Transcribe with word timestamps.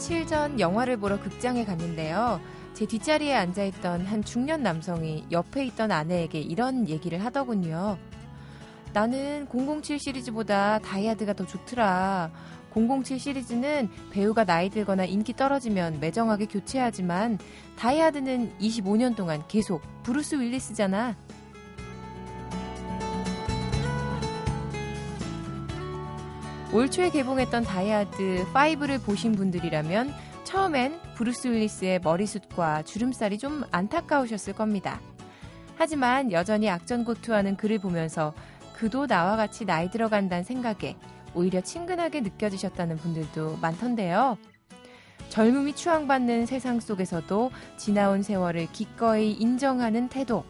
며칠 0.00 0.26
전 0.26 0.58
영화를 0.58 0.96
보러 0.96 1.20
극장에 1.20 1.66
갔는데요. 1.66 2.40
제 2.72 2.86
뒷자리에 2.86 3.34
앉아있던 3.34 4.06
한 4.06 4.24
중년 4.24 4.62
남성이 4.62 5.26
옆에 5.30 5.66
있던 5.66 5.92
아내에게 5.92 6.40
이런 6.40 6.88
얘기를 6.88 7.22
하더군요. 7.22 7.98
나는 8.94 9.46
007 9.46 9.98
시리즈보다 9.98 10.78
다이하드가 10.78 11.34
더 11.34 11.44
좋더라. 11.44 12.30
007 12.74 13.18
시리즈는 13.18 13.90
배우가 14.10 14.44
나이 14.44 14.70
들거나 14.70 15.04
인기 15.04 15.34
떨어지면 15.34 16.00
매정하게 16.00 16.46
교체하지만 16.46 17.38
다이하드는 17.76 18.54
25년 18.58 19.14
동안 19.14 19.42
계속 19.48 19.82
브루스 20.02 20.36
윌리스잖아. 20.36 21.14
올 26.72 26.88
초에 26.88 27.10
개봉했던 27.10 27.64
다이하드 27.64 28.46
5를 28.54 29.04
보신 29.04 29.32
분들이라면 29.32 30.14
처음엔 30.44 31.00
브루스 31.16 31.48
윌리스의 31.48 32.00
머리숱과 32.00 32.82
주름살이 32.84 33.38
좀 33.38 33.64
안타까우셨을 33.72 34.52
겁니다. 34.52 35.00
하지만 35.74 36.30
여전히 36.30 36.70
악전고투하는 36.70 37.56
그를 37.56 37.80
보면서 37.80 38.32
그도 38.76 39.08
나와 39.08 39.36
같이 39.36 39.64
나이 39.64 39.90
들어간다는 39.90 40.44
생각에 40.44 40.94
오히려 41.34 41.60
친근하게 41.60 42.20
느껴지셨다는 42.20 42.98
분들도 42.98 43.56
많던데요. 43.60 44.38
젊음이 45.28 45.74
추앙받는 45.74 46.46
세상 46.46 46.78
속에서도 46.78 47.50
지나온 47.78 48.22
세월을 48.22 48.68
기꺼이 48.70 49.32
인정하는 49.32 50.08
태도. 50.08 50.44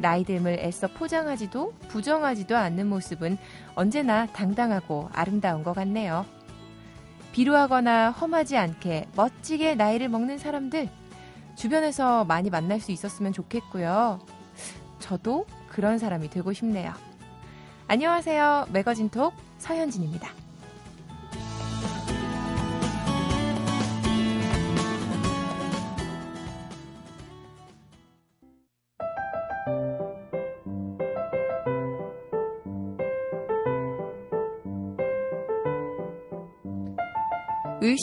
나이듦을 0.00 0.58
애써 0.58 0.88
포장하지도 0.88 1.72
부정하지도 1.88 2.56
않는 2.56 2.88
모습은 2.88 3.38
언제나 3.74 4.26
당당하고 4.26 5.08
아름다운 5.12 5.62
것 5.62 5.74
같네요. 5.74 6.26
비루하거나 7.32 8.10
험하지 8.10 8.56
않게 8.56 9.08
멋지게 9.16 9.74
나이를 9.74 10.08
먹는 10.08 10.38
사람들 10.38 10.88
주변에서 11.56 12.24
많이 12.24 12.50
만날 12.50 12.80
수 12.80 12.92
있었으면 12.92 13.32
좋겠고요. 13.32 14.20
저도 14.98 15.46
그런 15.68 15.98
사람이 15.98 16.30
되고 16.30 16.52
싶네요. 16.52 16.92
안녕하세요. 17.88 18.68
매거진톡 18.72 19.34
서현진입니다. 19.58 20.43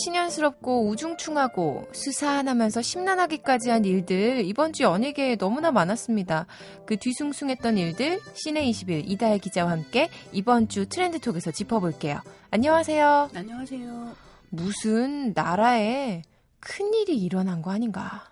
신연스럽고 0.04 0.88
우중충하고 0.88 1.88
수사하면서 1.94 2.82
심란하기까지 2.82 3.70
한 3.70 3.86
일들 3.86 4.44
이번 4.46 4.74
주 4.74 4.84
연예계에 4.84 5.36
너무나 5.38 5.72
많았습니다. 5.72 6.48
그 6.86 6.98
뒤숭숭했던 6.98 7.78
일들 7.78 8.20
시내 8.34 8.64
21 8.66 9.10
이다혜 9.10 9.38
기자와 9.38 9.72
함께 9.72 10.10
이번 10.32 10.68
주 10.70 10.88
트렌드톡에서 10.88 11.52
짚어볼게요. 11.52 12.20
안녕하세요. 12.52 13.30
안녕하세요. 13.36 14.16
무슨 14.50 15.34
나라에 15.34 16.24
큰일이 16.60 17.18
일어난 17.18 17.62
거 17.62 17.72
아닌가. 17.72 18.30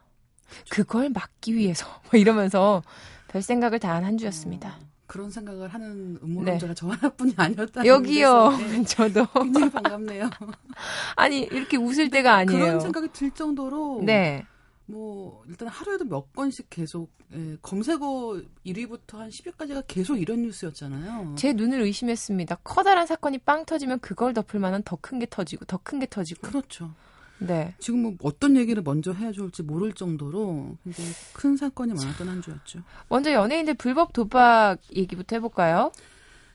그걸 0.69 1.09
막기 1.09 1.55
위해서 1.55 1.85
뭐 2.11 2.19
이러면서 2.19 2.81
별 3.27 3.41
생각을 3.41 3.79
다 3.79 3.93
한 3.93 4.03
한 4.03 4.17
주였습니다. 4.17 4.77
어, 5.09 5.11
그런 5.11 5.31
생각을 5.31 5.69
하는 5.69 6.19
음모론자가 6.23 6.73
네. 6.73 6.75
저 6.75 6.87
하나뿐이 6.87 7.33
아니었다. 7.35 7.85
여기요. 7.85 8.49
네. 8.57 8.83
저도 8.83 9.25
굉장히 9.33 9.69
반갑네요. 9.71 10.29
아니 11.15 11.39
이렇게 11.41 11.77
웃을 11.77 12.09
때가 12.09 12.35
아니에요. 12.35 12.59
그런 12.59 12.79
생각이 12.79 13.07
들 13.11 13.31
정도로 13.31 14.01
네. 14.05 14.45
뭐 14.85 15.43
일단 15.47 15.67
하루에도 15.67 16.05
몇 16.05 16.33
건씩 16.33 16.67
계속 16.69 17.09
예, 17.35 17.57
검색어 17.61 18.41
1위부터 18.65 19.17
한 19.17 19.29
10위까지가 19.29 19.83
계속 19.87 20.17
이런 20.17 20.41
뉴스였잖아요. 20.41 21.35
제 21.37 21.53
눈을 21.53 21.81
의심했습니다. 21.81 22.55
커다란 22.63 23.05
사건이 23.05 23.37
빵 23.39 23.65
터지면 23.65 23.99
그걸 23.99 24.33
덮을 24.33 24.59
만한 24.59 24.81
더 24.83 24.95
큰 24.97 25.19
게 25.19 25.27
터지고 25.29 25.65
더 25.65 25.77
큰 25.83 25.99
게 25.99 26.07
터지고. 26.09 26.41
그렇죠. 26.47 26.91
네. 27.39 27.73
지금 27.79 28.01
뭐 28.01 28.15
어떤 28.23 28.55
얘기를 28.57 28.83
먼저 28.83 29.11
해야 29.13 29.31
좋을지 29.31 29.63
모를 29.63 29.93
정도로 29.93 30.77
굉장히 30.83 31.09
큰 31.33 31.55
사건이 31.57 31.93
많았던 31.93 32.27
한 32.27 32.41
주였죠. 32.41 32.81
먼저 33.07 33.31
연예인들 33.31 33.75
불법 33.75 34.13
도박 34.13 34.77
얘기부터 34.95 35.35
해볼까요? 35.37 35.91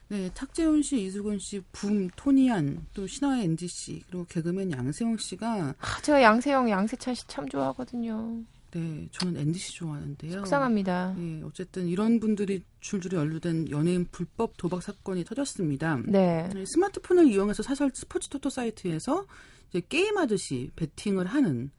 네, 0.07 0.29
탁재훈 0.35 0.83
씨, 0.83 1.01
이수근 1.01 1.39
씨, 1.39 1.61
붐, 1.71 2.09
토니안, 2.15 2.85
또 2.93 3.07
신화의 3.07 3.45
엔지 3.45 3.67
씨, 3.67 4.03
그리고 4.07 4.23
개그맨 4.29 4.71
양세형 4.71 5.17
씨가 5.17 5.73
아, 5.79 6.01
제가 6.03 6.21
양세형, 6.21 6.69
양세찬 6.69 7.15
씨 7.15 7.25
참 7.27 7.49
좋아하거든요. 7.49 8.43
네, 8.75 9.07
저는 9.11 9.53
씨 9.53 9.73
좋아하는데요. 9.75 10.33
속상합니다. 10.33 11.15
예, 11.17 11.41
어쨌든 11.43 11.87
이런 11.87 12.19
분들이 12.19 12.61
줄줄이 12.81 13.15
연루된 13.15 13.71
연예인 13.71 14.05
불법 14.11 14.57
도박 14.57 14.83
사건이 14.83 15.23
터졌습니다. 15.23 16.01
네. 16.05 16.49
네 16.53 16.65
스마트폰을 16.65 17.27
이용해서 17.31 17.63
사설 17.63 17.89
스포츠 17.93 18.27
토토 18.27 18.49
사이트에서 18.49 19.27
이제 19.69 19.81
게임 19.87 20.17
하듯이 20.17 20.71
베팅을 20.75 21.25
하는 21.25 21.71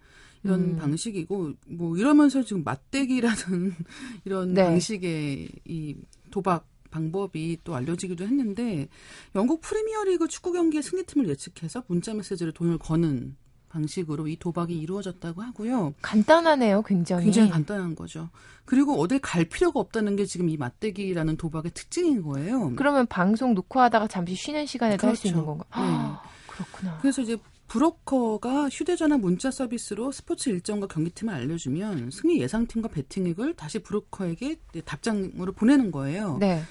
이런 0.43 0.61
음. 0.61 0.77
방식이고 0.77 1.53
뭐 1.67 1.99
이러면서 1.99 2.43
지금 2.43 2.65
맞대기라는 2.65 3.75
이런 4.25 4.55
네. 4.55 4.65
방식의 4.65 5.51
이 5.67 5.97
도박 6.31 6.67
방법이 6.91 7.59
또 7.63 7.75
알려지기도 7.75 8.25
했는데 8.25 8.89
영국 9.35 9.61
프리미어리그 9.61 10.29
축구 10.29 10.53
경기의 10.53 10.83
승리팀을 10.83 11.29
예측해서 11.29 11.85
문자 11.89 12.15
메시지를 12.15 12.53
돈을 12.53 12.79
거는 12.79 13.37
방식으로 13.77 14.27
이 14.29 14.37
도박이 14.37 14.75
이루어졌다고 14.75 15.43
하고요. 15.43 15.95
간단하네요, 16.01 16.83
굉장히. 16.83 17.25
굉장히 17.25 17.51
간단한 17.51 17.95
거죠. 17.95 18.31
그리고 18.65 18.99
어딜 18.99 19.19
갈 19.21 19.45
필요가 19.45 19.81
없다는 19.81 20.17
게 20.17 20.25
지금 20.25 20.49
이 20.49 20.57
맞대기라는 20.57 21.37
도박의 21.37 21.73
특징인 21.75 22.23
거예요. 22.23 22.73
그러면 22.77 23.07
방송 23.07 23.55
녹화하다가 23.55 24.09
잠시 24.09 24.35
쉬는 24.35 24.67
시간에도 24.67 25.03
그렇죠. 25.03 25.09
할수 25.11 25.29
있는 25.29 25.45
건가? 25.45 25.65
네. 25.65 25.83
아, 25.83 26.23
그렇구나. 26.47 26.99
그래서 27.03 27.23
이제 27.23 27.37
브로커가 27.69 28.69
휴대전화 28.71 29.19
문자 29.19 29.51
서비스로 29.51 30.11
스포츠 30.13 30.49
일정과 30.49 30.87
경기팀을 30.87 31.35
알려주면 31.35 32.11
승리 32.13 32.41
예상팀과 32.41 32.89
베팅액을 32.89 33.55
다시 33.55 33.81
브로커에게 33.81 34.57
답장으로 34.85 35.53
보내는 35.53 35.91
거예요. 35.91 36.39
네. 36.41 36.63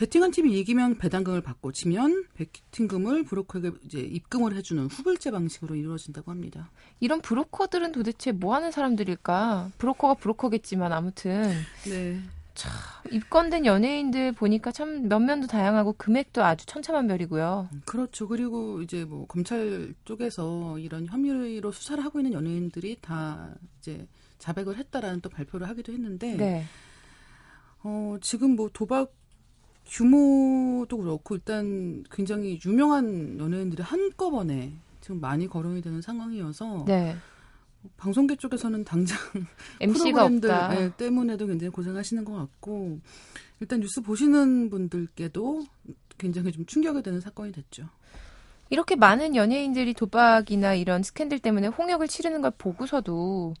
베팅한 0.00 0.30
팀이 0.30 0.58
이기면 0.58 0.96
배당금을 0.96 1.42
받고 1.42 1.72
지면 1.72 2.24
베팅금을 2.32 3.24
브로커에게 3.24 3.72
이제 3.84 4.00
입금을 4.00 4.56
해주는 4.56 4.86
후불제 4.86 5.30
방식으로 5.30 5.74
이루어진다고 5.74 6.30
합니다. 6.30 6.70
이런 7.00 7.20
브로커들은 7.20 7.92
도대체 7.92 8.32
뭐 8.32 8.54
하는 8.54 8.70
사람들일까? 8.70 9.72
브로커가 9.76 10.14
브로커겠지만 10.14 10.90
아무튼. 10.94 11.52
네. 11.84 12.18
참 12.54 12.72
입건된 13.10 13.66
연예인들 13.66 14.32
보니까 14.32 14.72
참 14.72 15.06
면면도 15.06 15.48
다양하고 15.48 15.92
금액도 15.92 16.42
아주 16.42 16.64
천차만별이고요. 16.64 17.68
그렇죠. 17.84 18.26
그리고 18.26 18.80
이제 18.80 19.04
뭐 19.04 19.26
검찰 19.26 19.92
쪽에서 20.06 20.78
이런 20.78 21.04
혐의로 21.08 21.72
수사를 21.72 22.02
하고 22.02 22.20
있는 22.20 22.32
연예인들이 22.32 22.96
다 23.02 23.54
이제 23.78 24.06
자백을 24.38 24.78
했다라는 24.78 25.20
또 25.20 25.28
발표를 25.28 25.68
하기도 25.68 25.92
했는데 25.92 26.36
네. 26.38 26.64
어, 27.82 28.16
지금 28.22 28.56
뭐 28.56 28.70
도박 28.72 29.19
규모도 29.90 30.98
그렇고 30.98 31.34
일단 31.34 32.04
굉장히 32.10 32.58
유명한 32.64 33.38
연예인들이 33.38 33.82
한꺼번에 33.82 34.72
지금 35.00 35.20
많이 35.20 35.48
거론이 35.48 35.82
되는 35.82 36.00
상황이어서 36.00 36.84
네. 36.86 37.16
방송계 37.96 38.36
쪽에서는 38.36 38.84
당장 38.84 39.18
MC가 39.80 40.26
없다. 40.26 40.68
네, 40.74 40.92
때문에도 40.96 41.46
굉장히 41.46 41.70
고생하시는 41.72 42.24
것 42.24 42.32
같고 42.34 43.00
일단 43.58 43.80
뉴스 43.80 44.00
보시는 44.00 44.70
분들께도 44.70 45.64
굉장히 46.18 46.52
좀 46.52 46.64
충격이 46.66 47.02
되는 47.02 47.20
사건이 47.20 47.52
됐죠. 47.52 47.88
이렇게 48.70 48.94
많은 48.94 49.34
연예인들이 49.34 49.94
도박이나 49.94 50.74
이런 50.74 51.02
스캔들 51.02 51.40
때문에 51.40 51.66
홍역을 51.66 52.06
치르는 52.08 52.40
걸 52.40 52.52
보고서도 52.56 53.54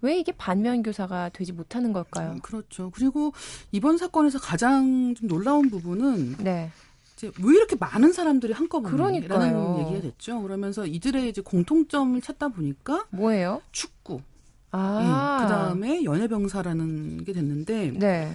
왜 0.00 0.18
이게 0.18 0.32
반면 0.32 0.82
교사가 0.82 1.28
되지 1.28 1.52
못하는 1.52 1.92
걸까요? 1.92 2.32
음, 2.32 2.40
그렇죠. 2.40 2.90
그리고 2.94 3.32
이번 3.72 3.98
사건에서 3.98 4.38
가장 4.38 5.14
좀 5.14 5.28
놀라운 5.28 5.70
부분은 5.70 6.36
네. 6.38 6.70
이제 7.14 7.30
왜 7.42 7.54
이렇게 7.54 7.76
많은 7.76 8.12
사람들이 8.12 8.54
한꺼번에 8.54 9.20
라는 9.20 9.78
얘기가 9.80 10.00
됐죠. 10.00 10.42
그러면서 10.42 10.86
이들의 10.86 11.28
이제 11.28 11.42
공통점을 11.42 12.20
찾다 12.20 12.48
보니까 12.48 13.06
뭐예요? 13.10 13.60
축구. 13.70 14.20
아. 14.72 15.38
예, 15.40 15.44
그다음에 15.44 16.04
연예병사라는 16.04 17.24
게 17.24 17.32
됐는데 17.32 17.92
네. 17.92 18.34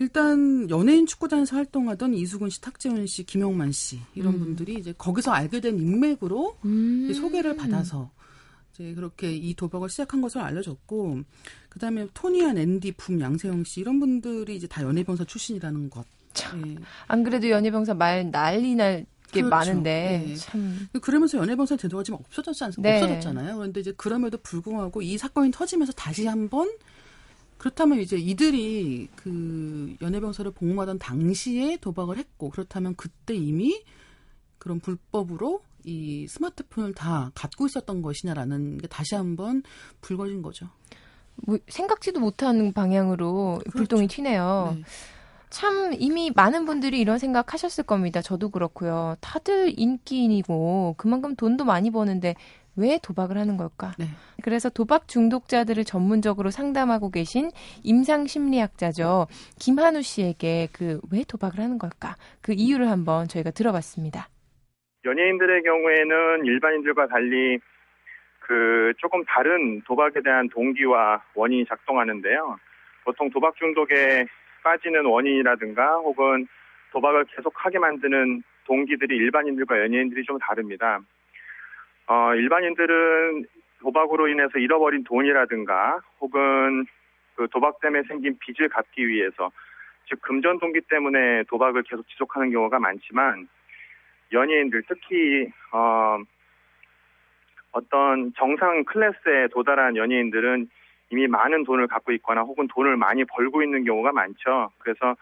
일단 0.00 0.68
연예인 0.70 1.06
축구단에서 1.06 1.56
활동하던 1.56 2.14
이수근 2.14 2.50
씨, 2.50 2.60
탁재훈 2.60 3.06
씨, 3.06 3.24
김영만 3.24 3.72
씨 3.72 4.00
이런 4.14 4.34
음. 4.34 4.38
분들이 4.38 4.74
이제 4.74 4.94
거기서 4.96 5.32
알게 5.32 5.60
된 5.60 5.78
인맥으로 5.78 6.56
음. 6.64 7.12
소개를 7.12 7.56
받아서 7.56 8.10
이제 8.72 8.94
그렇게 8.94 9.34
이 9.34 9.54
도박을 9.54 9.88
시작한 9.88 10.20
것을 10.20 10.40
알려졌고 10.40 11.22
그다음에 11.68 12.06
토니안, 12.14 12.58
앤디, 12.58 12.92
붐, 12.92 13.20
양세형 13.20 13.64
씨 13.64 13.80
이런 13.80 13.98
분들이 13.98 14.56
이제 14.56 14.66
다 14.66 14.82
연예병사 14.82 15.24
출신이라는 15.24 15.90
것. 15.90 16.06
참. 16.32 16.62
네. 16.62 16.76
안 17.08 17.24
그래도 17.24 17.50
연예병사 17.50 17.94
말 17.94 18.30
난리 18.30 18.76
날게 18.76 19.06
그렇죠. 19.32 19.48
많은데 19.48 20.24
네. 20.26 20.36
참 20.36 20.88
그러면서 21.00 21.38
연애방송 21.38 21.76
제도가 21.76 22.04
지금 22.04 22.20
없어졌지 22.20 22.64
않, 22.64 22.72
네. 22.78 23.02
없어졌잖아요. 23.02 23.56
그런데 23.56 23.80
이제 23.80 23.92
그럼에도 23.96 24.38
불구하고 24.38 25.02
이 25.02 25.18
사건이 25.18 25.50
터지면서 25.50 25.92
다시 25.94 26.26
한번 26.26 26.70
그렇다면 27.58 27.98
이제 27.98 28.16
이들이 28.16 29.08
그 29.16 29.96
연애병사를 30.00 30.50
복무하던 30.52 30.98
당시에 30.98 31.76
도박을 31.78 32.16
했고 32.16 32.50
그렇다면 32.50 32.94
그때 32.96 33.34
이미 33.34 33.84
그런 34.58 34.80
불법으로 34.80 35.62
이 35.84 36.26
스마트폰을 36.28 36.94
다 36.94 37.30
갖고 37.34 37.66
있었던 37.66 38.02
것이냐라는 38.02 38.78
게 38.78 38.86
다시 38.88 39.14
한번 39.14 39.62
불거진 40.00 40.42
거죠. 40.42 40.68
뭐 41.36 41.58
생각지도 41.68 42.20
못한 42.20 42.72
방향으로 42.72 43.60
그렇죠. 43.60 43.70
불똥이 43.76 44.08
튀네요. 44.08 44.74
네. 44.76 44.82
참 45.50 45.94
이미 45.98 46.30
많은 46.34 46.66
분들이 46.66 47.00
이런 47.00 47.18
생각 47.18 47.54
하셨을 47.54 47.84
겁니다. 47.84 48.20
저도 48.20 48.50
그렇고요. 48.50 49.16
다들 49.20 49.78
인기인이고 49.78 50.94
그만큼 50.98 51.36
돈도 51.36 51.64
많이 51.64 51.90
버는데 51.90 52.34
왜 52.78 52.98
도박을 53.02 53.36
하는 53.36 53.56
걸까? 53.56 53.92
네. 53.98 54.06
그래서 54.42 54.70
도박 54.70 55.08
중독자들을 55.08 55.84
전문적으로 55.84 56.50
상담하고 56.50 57.10
계신 57.10 57.50
임상 57.82 58.26
심리학자죠. 58.26 59.26
김한우 59.58 60.02
씨에게 60.02 60.68
그 60.72 61.00
왜 61.12 61.24
도박을 61.26 61.58
하는 61.58 61.78
걸까? 61.78 62.14
그 62.42 62.52
이유를 62.52 62.88
한번 62.88 63.28
저희가 63.28 63.50
들어봤습니다. 63.50 64.28
연예인들의 65.04 65.62
경우에는 65.62 66.44
일반인들과 66.44 67.06
달리 67.08 67.58
그 68.40 68.92
조금 68.98 69.24
다른 69.24 69.82
도박에 69.82 70.20
대한 70.24 70.48
동기와 70.48 71.22
원인이 71.34 71.66
작동하는데요. 71.66 72.56
보통 73.04 73.30
도박 73.30 73.56
중독에 73.56 74.26
빠지는 74.62 75.04
원인이라든가 75.04 75.96
혹은 75.96 76.46
도박을 76.92 77.26
계속하게 77.36 77.78
만드는 77.78 78.42
동기들이 78.64 79.16
일반인들과 79.16 79.80
연예인들이 79.80 80.24
좀 80.24 80.38
다릅니다. 80.38 81.00
어, 82.08 82.34
일반인들은 82.34 83.46
도박으로 83.80 84.28
인해서 84.28 84.58
잃어버린 84.58 85.04
돈이라든가 85.04 86.00
혹은 86.20 86.86
그 87.36 87.46
도박 87.52 87.80
때문에 87.80 88.02
생긴 88.08 88.36
빚을 88.38 88.68
갚기 88.70 89.06
위해서 89.06 89.50
즉 90.08 90.20
금전 90.22 90.58
동기 90.58 90.80
때문에 90.88 91.44
도박을 91.44 91.82
계속 91.82 92.08
지속하는 92.08 92.50
경우가 92.50 92.78
많지만 92.80 93.46
연예인들 94.32 94.82
특히 94.88 95.50
어, 95.70 96.18
어떤 97.72 98.32
정상 98.36 98.84
클래스에 98.84 99.48
도달한 99.52 99.96
연예인들은 99.96 100.68
이미 101.10 101.26
많은 101.26 101.64
돈을 101.64 101.86
갖고 101.86 102.12
있거나 102.12 102.40
혹은 102.42 102.68
돈을 102.68 102.96
많이 102.96 103.24
벌고 103.24 103.62
있는 103.62 103.84
경우가 103.84 104.12
많죠. 104.12 104.70
그래서 104.78 105.14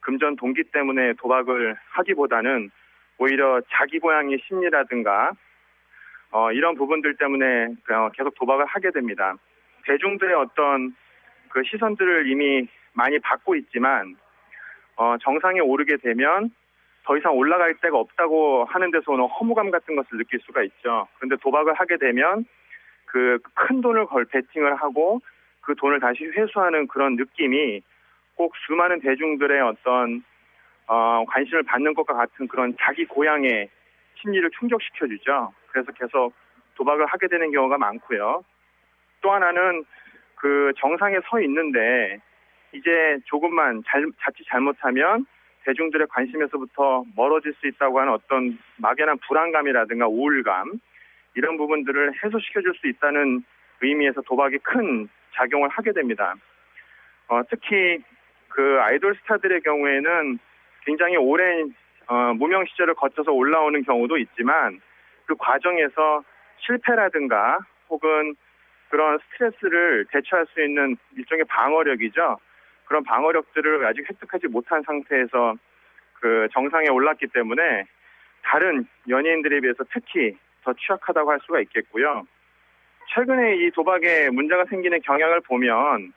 금전 0.00 0.36
동기 0.36 0.64
때문에 0.64 1.14
도박을 1.14 1.76
하기보다는 1.90 2.70
오히려 3.18 3.60
자기 3.70 3.98
고향의 3.98 4.38
심리라든가 4.46 5.32
어, 6.34 6.50
이런 6.50 6.74
부분들 6.74 7.14
때문에 7.14 7.68
어, 7.90 8.10
계속 8.12 8.34
도박을 8.34 8.66
하게 8.66 8.90
됩니다. 8.90 9.36
대중들의 9.86 10.34
어떤 10.34 10.94
그 11.48 11.62
시선들을 11.62 12.28
이미 12.28 12.66
많이 12.92 13.20
받고 13.20 13.54
있지만 13.54 14.16
어, 14.96 15.16
정상에 15.22 15.60
오르게 15.60 15.98
되면 15.98 16.50
더 17.04 17.16
이상 17.16 17.36
올라갈 17.36 17.74
데가 17.74 17.98
없다고 17.98 18.64
하는 18.64 18.90
데서 18.90 19.12
오는 19.12 19.26
허무감 19.26 19.70
같은 19.70 19.94
것을 19.94 20.18
느낄 20.18 20.40
수가 20.40 20.64
있죠. 20.64 21.06
그런데 21.16 21.36
도박을 21.36 21.74
하게 21.74 21.98
되면 21.98 22.44
그 23.06 23.38
큰 23.54 23.80
돈을 23.80 24.06
걸 24.06 24.24
베팅을 24.24 24.74
하고 24.74 25.20
그 25.60 25.74
돈을 25.76 26.00
다시 26.00 26.24
회수하는 26.24 26.88
그런 26.88 27.14
느낌이 27.14 27.80
꼭 28.34 28.54
수많은 28.66 29.00
대중들의 29.00 29.60
어떤 29.60 30.24
어, 30.88 31.24
관심을 31.28 31.62
받는 31.62 31.94
것과 31.94 32.14
같은 32.14 32.48
그런 32.48 32.76
자기 32.80 33.04
고향의 33.04 33.68
심리를 34.24 34.50
충족시켜주죠. 34.58 35.52
그래서 35.70 35.92
계속 35.92 36.32
도박을 36.74 37.06
하게 37.06 37.28
되는 37.28 37.52
경우가 37.52 37.78
많고요. 37.78 38.42
또 39.20 39.30
하나는 39.30 39.84
그 40.36 40.72
정상에 40.78 41.18
서 41.28 41.40
있는데 41.40 42.18
이제 42.72 43.18
조금만 43.26 43.82
잘, 43.86 44.04
자칫 44.20 44.44
잘못하면 44.48 45.26
대중들의 45.64 46.06
관심에서부터 46.08 47.04
멀어질 47.14 47.54
수 47.54 47.66
있다고 47.68 48.00
하는 48.00 48.12
어떤 48.12 48.58
막연한 48.76 49.18
불안감이라든가 49.26 50.08
우울감 50.08 50.72
이런 51.34 51.56
부분들을 51.56 52.12
해소시켜 52.22 52.60
줄 52.60 52.74
수 52.74 52.88
있다는 52.88 53.44
의미에서 53.80 54.22
도박이 54.22 54.58
큰 54.58 55.08
작용을 55.34 55.68
하게 55.68 55.92
됩니다. 55.92 56.34
어, 57.28 57.42
특히 57.48 58.02
그 58.48 58.78
아이돌 58.80 59.16
스타들의 59.22 59.62
경우에는 59.62 60.38
굉장히 60.84 61.16
오랜 61.16 61.74
어, 62.06 62.34
무명 62.34 62.64
시절을 62.66 62.94
거쳐서 62.94 63.32
올라오는 63.32 63.82
경우도 63.84 64.18
있지만 64.18 64.80
그 65.26 65.34
과정에서 65.36 66.22
실패라든가 66.58 67.58
혹은 67.88 68.34
그런 68.88 69.18
스트레스를 69.18 70.06
대처할 70.10 70.46
수 70.46 70.62
있는 70.62 70.96
일종의 71.16 71.44
방어력이죠. 71.46 72.38
그런 72.84 73.02
방어력들을 73.02 73.84
아직 73.86 74.08
획득하지 74.08 74.48
못한 74.48 74.82
상태에서 74.82 75.54
그 76.20 76.48
정상에 76.52 76.88
올랐기 76.88 77.28
때문에 77.28 77.84
다른 78.42 78.86
연예인들에 79.08 79.60
비해서 79.60 79.84
특히 79.92 80.36
더 80.62 80.72
취약하다고 80.74 81.30
할 81.30 81.40
수가 81.40 81.60
있겠고요. 81.60 82.26
최근에 83.14 83.56
이 83.56 83.70
도박에 83.70 84.30
문제가 84.30 84.64
생기는 84.66 85.00
경향을 85.02 85.40
보면 85.40 86.12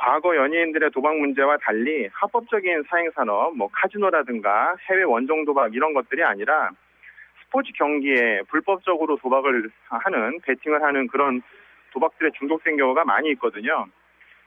과거 0.00 0.34
연예인들의 0.34 0.92
도박 0.92 1.18
문제와 1.18 1.58
달리 1.58 2.08
합법적인 2.10 2.84
사행산업, 2.88 3.54
뭐 3.54 3.68
카지노라든가 3.70 4.76
해외 4.88 5.02
원정 5.02 5.44
도박 5.44 5.74
이런 5.74 5.92
것들이 5.92 6.24
아니라 6.24 6.70
스포츠 7.42 7.70
경기에 7.74 8.40
불법적으로 8.48 9.18
도박을 9.18 9.68
하는, 9.88 10.40
베팅을 10.40 10.82
하는 10.82 11.06
그런 11.06 11.42
도박들에 11.92 12.30
중독된 12.38 12.78
경우가 12.78 13.04
많이 13.04 13.28
있거든요. 13.32 13.86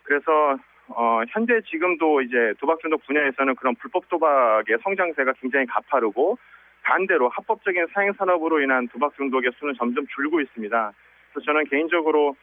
그래서 0.01 0.57
어, 0.87 1.21
현재 1.29 1.61
지금도 1.69 2.21
이제 2.21 2.55
도박 2.59 2.79
중독 2.79 3.05
분야에서는 3.05 3.53
그런 3.55 3.75
불법 3.75 4.09
도박의 4.09 4.79
성장세가 4.81 5.33
굉장히 5.39 5.67
가파르고 5.67 6.39
반대로 6.81 7.29
합법적인 7.29 7.87
사행산업으로 7.93 8.59
인한 8.59 8.87
도박 8.87 9.15
중독의 9.15 9.51
수는 9.59 9.75
점점 9.77 10.07
줄고 10.15 10.41
있습니다. 10.41 10.91
그래서 11.31 11.45
저는 11.45 11.65
개인적으로 11.65 12.35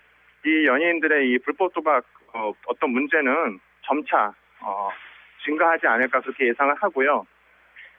이 0.47 0.67
연예인들의 0.67 1.29
이 1.29 1.39
불법 1.39 1.75
도박 1.75 2.05
어, 2.33 2.53
어떤 2.67 2.91
문제는 2.91 3.59
점차 3.83 4.33
어, 4.61 4.91
증가하지 5.45 5.87
않을까 5.87 6.21
그렇게 6.21 6.49
예상을 6.49 6.75
하고요. 6.75 7.27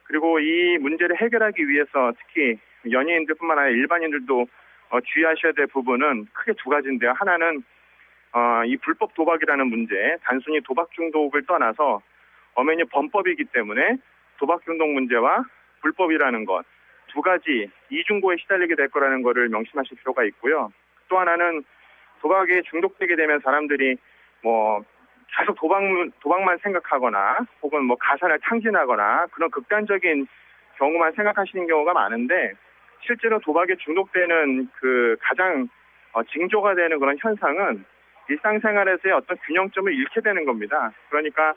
그리고 0.04 0.40
이 0.40 0.78
문제를 0.78 1.20
해결하기 1.22 1.68
위해서 1.68 2.14
특히 2.20 2.60
연예인들뿐만 2.90 3.58
아니라 3.58 3.76
일반인들도 3.76 4.48
어, 4.90 5.00
주의하셔야 5.02 5.54
될 5.54 5.68
부분은 5.68 6.28
크게 6.34 6.54
두 6.58 6.70
가지인데요. 6.70 7.14
하나는 7.14 7.64
어, 8.34 8.64
이 8.66 8.78
불법 8.78 9.14
도박이라는 9.14 9.68
문제, 9.68 10.18
단순히 10.24 10.62
도박 10.62 10.92
중독을 10.92 11.46
떠나서 11.46 12.02
엄연히 12.54 12.84
범법이기 12.86 13.46
때문에 13.46 13.98
도박 14.38 14.64
중독 14.64 14.88
문제와 14.90 15.44
불법이라는 15.82 16.46
것 16.46 16.66
두 17.12 17.22
가지 17.22 17.70
이중고에 17.90 18.38
시달리게 18.38 18.76
될 18.76 18.90
거라는 18.90 19.22
것을 19.22 19.50
명심하실 19.50 19.98
필요가 19.98 20.24
있고요. 20.26 20.72
또 21.10 21.20
하나는 21.20 21.64
도박에 22.22 22.62
중독되게 22.70 23.16
되면 23.16 23.40
사람들이 23.42 23.98
뭐 24.44 24.84
계속 25.38 25.56
도박 25.56 25.82
도박만 26.20 26.58
생각하거나 26.60 27.38
혹은 27.62 27.86
뭐 27.86 27.96
가사를 27.98 28.38
탕진하거나 28.40 29.28
그런 29.32 29.50
극단적인 29.50 30.28
경우만 30.78 31.14
생각하시는 31.14 31.68
경우가 31.68 31.94
많은데 31.94 32.54
실제로 33.06 33.40
도박에 33.40 33.76
중독되는 33.76 34.70
그 34.76 35.18
가장 35.22 35.68
어, 36.14 36.24
징조가 36.24 36.76
되는 36.76 37.00
그런 37.00 37.18
현상은 37.20 37.86
일상생활에서의 38.30 39.14
어떤 39.14 39.38
균형점을 39.46 39.94
잃게 39.94 40.22
되는 40.22 40.46
겁니다. 40.46 40.92
그러니까 41.10 41.54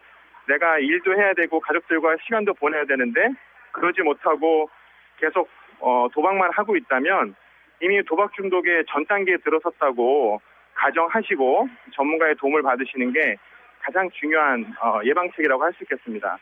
내가 0.47 0.79
일도 0.79 1.15
해야 1.15 1.35
되고 1.35 1.61
가족들과 1.61 2.17
시간도 2.25 2.55
보내야 2.55 2.85
되는데 2.85 3.29
그러지 3.73 4.03
못하고 4.03 4.69
계속 5.17 5.49
어, 5.81 6.09
도박만 6.13 6.51
하고 6.53 6.77
있다면 6.77 7.35
이미 7.81 8.03
도박 8.05 8.33
중독의 8.35 8.85
전 8.89 9.05
단계에 9.07 9.39
들어섰다고 9.39 10.41
가정하시고 10.75 11.69
전문가의 11.95 12.35
도움을 12.37 12.63
받으시는 12.63 13.13
게 13.13 13.37
가장 13.83 14.09
중요한 14.19 14.65
어, 14.83 15.01
예방책이라고 15.05 15.63
할 15.63 15.73
수 15.75 15.85
있겠습니다. 15.85 16.39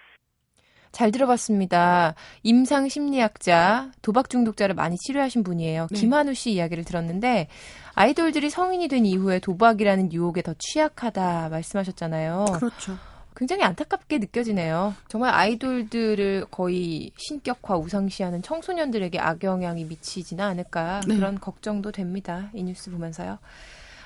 잘 0.93 1.11
들어봤습니다. 1.11 2.15
임상 2.43 2.89
심리학자, 2.89 3.91
도박 4.03 4.29
중독자를 4.29 4.75
많이 4.75 4.97
치료하신 4.99 5.43
분이에요. 5.43 5.87
네. 5.91 5.99
김한우 5.99 6.35
씨 6.35 6.51
이야기를 6.51 6.85
들었는데 6.85 7.49
아이돌들이 7.95 8.51
성인이 8.51 8.89
된 8.89 9.07
이후에 9.07 9.39
도박이라는 9.39 10.13
유혹에 10.13 10.43
더 10.43 10.53
취약하다 10.59 11.49
말씀하셨잖아요. 11.49 12.45
그렇죠. 12.59 12.99
굉장히 13.35 13.63
안타깝게 13.63 14.19
느껴지네요. 14.19 14.95
정말 15.09 15.33
아이돌들을 15.33 16.45
거의 16.51 17.11
신격화 17.17 17.79
우상시하는 17.79 18.43
청소년들에게 18.43 19.19
악영향이 19.19 19.85
미치지는 19.87 20.45
않을까 20.45 21.01
네. 21.09 21.17
그런 21.17 21.41
걱정도 21.41 21.91
됩니다. 21.91 22.51
이 22.53 22.63
뉴스 22.63 22.91
보면서요. 22.91 23.39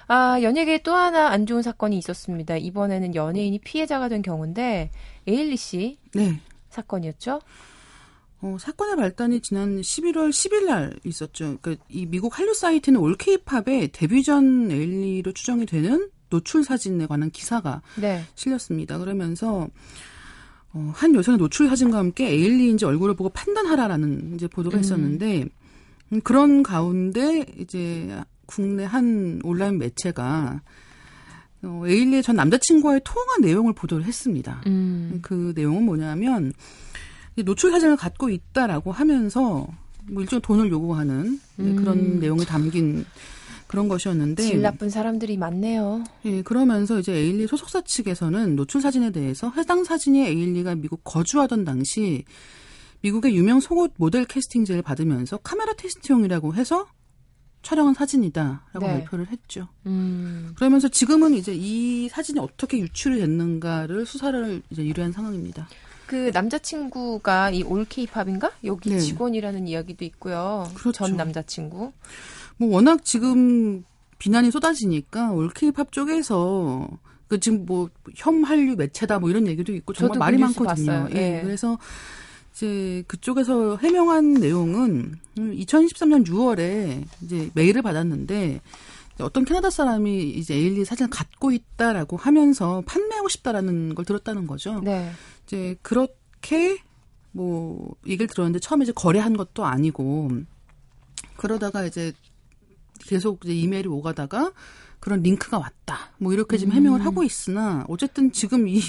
아, 0.09 0.41
연예계에 0.41 0.83
또 0.83 0.95
하나 0.95 1.29
안 1.29 1.47
좋은 1.47 1.63
사건이 1.63 1.99
있었습니다. 1.99 2.57
이번에는 2.57 3.15
연예인이 3.15 3.59
피해자가 3.59 4.09
된 4.09 4.23
경우인데 4.23 4.91
에일리 5.27 5.57
씨 5.57 5.99
네. 6.15 6.41
사건이었죠? 6.71 7.41
어, 8.43 8.57
사건의 8.61 8.97
발단이 8.97 9.41
지난 9.41 9.81
11월 9.81 10.31
10일 10.31 10.67
날 10.67 10.95
있었죠. 11.05 11.59
그러니까 11.61 11.85
이 11.89 12.07
미국 12.07 12.39
한류 12.39 12.55
사이트인 12.55 13.01
올케이팝에 13.01 13.89
데뷔 13.93 14.23
전 14.23 14.71
에일리로 14.71 15.33
추정이 15.33 15.67
되는 15.67 16.11
노출 16.29 16.65
사진에 16.65 17.07
관한 17.07 17.31
기사가 17.31 17.83
네. 18.01 18.23
실렸습니다. 18.35 18.99
그러면서 18.99 19.69
어, 20.73 20.93
한 20.95 21.15
여성의 21.15 21.39
노출 21.39 21.69
사진과 21.69 21.99
함께 21.99 22.29
에일리인지 22.29 22.85
얼굴을 22.85 23.17
보고 23.17 23.31
판단하라라는 23.31 24.35
이제 24.35 24.47
보도가 24.47 24.77
음. 24.77 24.81
있었는데 24.81 25.47
음, 26.13 26.21
그런 26.23 26.63
가운데 26.63 27.47
이제 27.59 28.09
국내 28.47 28.85
한 28.85 29.41
온라인 29.45 29.79
매체가 29.79 30.61
어, 31.63 31.83
에일리의 31.87 32.23
전 32.23 32.37
남자친구와의 32.37 33.01
통화 33.05 33.39
내용을 33.41 33.73
보도를 33.73 34.05
했습니다. 34.05 34.63
음. 34.67 35.19
그 35.23 35.53
내용은 35.55 35.85
뭐냐면 35.85 36.53
노출 37.45 37.71
사진을 37.71 37.97
갖고 37.97 38.31
있다라고 38.31 38.93
하면서 38.93 39.67
뭐 40.11 40.23
일종 40.23 40.41
돈을 40.41 40.71
요구하는 40.71 41.41
음. 41.59 41.77
그런 41.77 42.21
내용이 42.21 42.45
담긴 42.45 43.05
그런 43.67 43.89
것이었는데 43.89 44.43
질 44.45 44.63
나쁜 44.63 44.89
사람들이 44.89 45.37
많네요. 45.37 46.05
예, 46.25 46.43
그러면서 46.43 47.01
이제 47.01 47.13
에일리 47.13 47.47
소속사 47.47 47.81
측에서는 47.81 48.55
노출 48.55 48.81
사진에 48.81 49.11
대해서 49.11 49.53
해당 49.57 49.83
사진이 49.83 50.25
에일리가 50.25 50.77
미국 50.77 51.03
거주하던 51.03 51.65
당시 51.65 52.25
미국의 53.01 53.37
유명 53.37 53.61
속옷 53.61 53.95
모델 53.97 54.25
캐스팅제를 54.25 54.83
받으면서 54.83 55.39
카메라 55.39 55.73
테스트용이라고 55.75 56.55
해서 56.55 56.87
촬영한 57.67 57.95
사진이다라고 57.95 58.79
네. 58.79 58.87
발표를 58.87 59.27
했죠. 59.27 59.67
음. 59.87 60.53
그러면서 60.55 60.89
지금은 60.89 61.35
이제 61.35 61.53
이 61.53 62.09
사진이 62.09 62.39
어떻게 62.39 62.79
유출이 62.79 63.19
됐는가를 63.19 64.07
수사를 64.07 64.63
이제 64.71 64.87
유리한 64.87 65.11
상황입니다. 65.11 65.67
그 66.07 66.31
남자친구가 66.33 67.51
이 67.51 67.65
올케이팝인가 67.65 68.53
여기 68.63 68.91
네. 68.91 69.01
직원이라는 69.01 69.67
이야기도 69.67 70.05
있고요. 70.05 70.71
그렇죠. 70.75 70.93
전 70.93 71.17
남자친구. 71.17 71.91
뭐 72.59 72.69
워낙 72.73 73.05
지금 73.05 73.85
비난이 74.21 74.53
쏟아지니까 74.53 75.33
올케이팝 75.33 75.91
쪽에서 75.91 76.87
그 77.27 77.41
지금 77.41 77.67
뭐 77.67 77.91
혐한류 78.15 78.77
매체다 78.77 79.19
뭐 79.19 79.29
이런 79.29 79.49
얘기도 79.49 79.73
있고 79.73 79.93
정말 79.93 80.19
말이 80.19 80.37
그 80.37 80.43
많거든요. 80.43 81.09
예. 81.11 81.15
네. 81.15 81.41
그래서 81.43 81.77
이제 82.57 83.05
그쪽에서 83.07 83.77
해명한 83.77 84.35
내용은 84.35 85.17
2013년 85.37 86.27
6월에 86.27 87.05
이제 87.23 87.51
메일을 87.53 87.83
받았는데 87.83 88.63
어떤 89.21 89.45
캐나다 89.45 89.69
사람이 89.69 90.31
이제 90.31 90.55
에일리 90.55 90.87
사진을 90.87 91.11
갖고 91.11 91.53
있다라고 91.53 92.17
하면서 92.17 92.83
판매하고 92.87 93.29
싶다라는 93.29 93.95
걸 93.95 94.07
들었다는 94.07 94.47
거죠. 94.47 94.81
네. 94.81 95.13
이제 95.47 95.77
그렇게 95.83 96.79
뭐 97.33 97.95
얘기를 98.07 98.27
들었는데 98.27 98.61
처음에 98.61 98.85
이제 98.85 98.93
거래한 98.93 99.37
것도 99.37 99.67
아니고 99.67 100.31
그러다가 101.37 101.85
이제 101.85 102.15
계속 103.01 103.45
이제 103.45 103.55
이메일이 103.55 103.87
오가다가 103.87 104.53
그런 104.99 105.23
링크가 105.23 105.59
왔다. 105.59 106.13
뭐 106.17 106.33
이렇게 106.33 106.57
지금 106.57 106.73
해명을 106.73 107.01
음. 107.01 107.07
하고 107.07 107.23
있으나 107.23 107.85
어쨌든 107.89 108.33
지금 108.33 108.67
이 108.67 108.81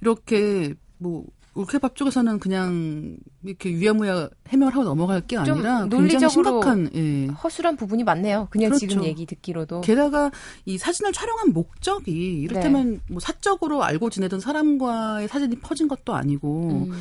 이렇게 0.00 0.74
뭐 0.98 1.24
올케밥 1.58 1.96
쪽에서는 1.96 2.38
그냥 2.38 3.16
이렇게 3.44 3.70
위야무야 3.70 4.28
해명을 4.46 4.74
하고 4.74 4.84
넘어갈 4.84 5.20
게 5.20 5.36
아니라 5.36 5.88
굉장히 5.88 6.30
심각한 6.30 6.88
예. 6.94 7.26
허술한 7.26 7.76
부분이 7.76 8.04
많네요. 8.04 8.46
그냥 8.50 8.70
그렇죠. 8.70 8.86
지금 8.86 9.04
얘기 9.04 9.26
듣기로도. 9.26 9.80
게다가 9.80 10.30
이 10.66 10.78
사진을 10.78 11.12
촬영한 11.12 11.52
목적이 11.52 12.42
이렇다면 12.42 12.92
네. 12.92 13.00
뭐 13.08 13.18
사적으로 13.18 13.82
알고 13.82 14.08
지내던 14.08 14.38
사람과의 14.38 15.26
사진이 15.26 15.56
퍼진 15.56 15.88
것도 15.88 16.14
아니고 16.14 16.88
음. 16.90 16.92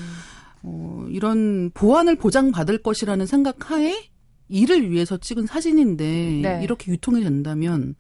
어, 0.64 1.06
이런 1.10 1.70
보안을 1.76 2.16
보장받을 2.16 2.80
것이라는 2.80 3.28
생각하에 3.28 4.10
일을 4.50 4.90
위해서 4.90 5.18
찍은 5.18 5.46
사진인데 5.46 6.40
네. 6.42 6.60
이렇게 6.64 6.92
유통이 6.92 7.22
된다면 7.22 7.94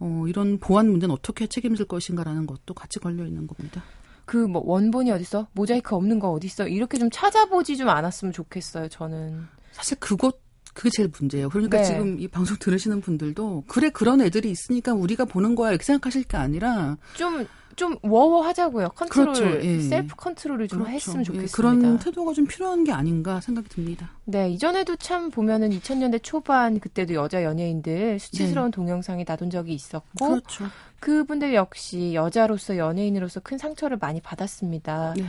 어, 0.00 0.24
이런 0.26 0.58
보안 0.58 0.90
문제는 0.90 1.14
어떻게 1.14 1.46
책임질 1.46 1.86
것인가라는 1.86 2.46
것도 2.46 2.74
같이 2.74 2.98
걸려 2.98 3.24
있는 3.24 3.46
겁니다. 3.46 3.84
그 4.28 4.46
뭐 4.46 4.62
원본이 4.64 5.10
어딨어? 5.10 5.48
모자이크 5.52 5.96
없는 5.96 6.18
거 6.20 6.30
어딨어? 6.30 6.68
이렇게 6.68 6.98
좀 6.98 7.08
찾아보지 7.10 7.76
좀 7.78 7.88
않았으면 7.88 8.32
좋겠어요. 8.32 8.88
저는 8.88 9.46
사실 9.72 9.98
그것 9.98 10.38
그게 10.74 10.90
제일 10.90 11.10
문제예요. 11.18 11.48
그러니까 11.48 11.78
네. 11.78 11.84
지금 11.84 12.20
이 12.20 12.28
방송 12.28 12.56
들으시는 12.58 13.00
분들도 13.00 13.64
그래 13.68 13.90
그런 13.90 14.20
애들이 14.20 14.50
있으니까 14.50 14.92
우리가 14.94 15.24
보는 15.24 15.54
거야 15.54 15.70
이렇게 15.70 15.84
생각하실 15.84 16.24
게 16.24 16.36
아니라 16.36 16.96
좀 17.14 17.46
좀 17.78 17.96
워워 18.02 18.42
하자고요. 18.42 18.88
컨트롤, 18.90 19.34
그렇죠. 19.34 19.64
예. 19.64 19.80
self 19.80 20.16
control을 20.16 20.66
좀 20.66 20.80
그렇죠. 20.80 20.94
했으면 20.94 21.20
예, 21.20 21.24
좋겠습니다. 21.24 21.52
예. 21.52 21.54
그런 21.54 21.98
태도가 21.98 22.32
좀 22.32 22.44
필요한 22.46 22.82
게 22.82 22.90
아닌가 22.90 23.40
생각이 23.40 23.68
듭니다. 23.68 24.10
네, 24.24 24.50
이전에도 24.50 24.96
참 24.96 25.30
보면은 25.30 25.70
2000년대 25.70 26.20
초반 26.24 26.80
그때도 26.80 27.14
여자 27.14 27.44
연예인들 27.44 28.18
수치스러운 28.18 28.72
네. 28.72 28.74
동영상이 28.74 29.24
나돈 29.26 29.50
적이 29.50 29.74
있었고 29.74 30.26
그렇죠. 30.26 30.66
그분들 30.98 31.54
역시 31.54 32.14
여자로서 32.14 32.76
연예인으로서 32.76 33.40
큰 33.40 33.58
상처를 33.58 33.96
많이 33.98 34.20
받았습니다. 34.20 35.14
네. 35.16 35.24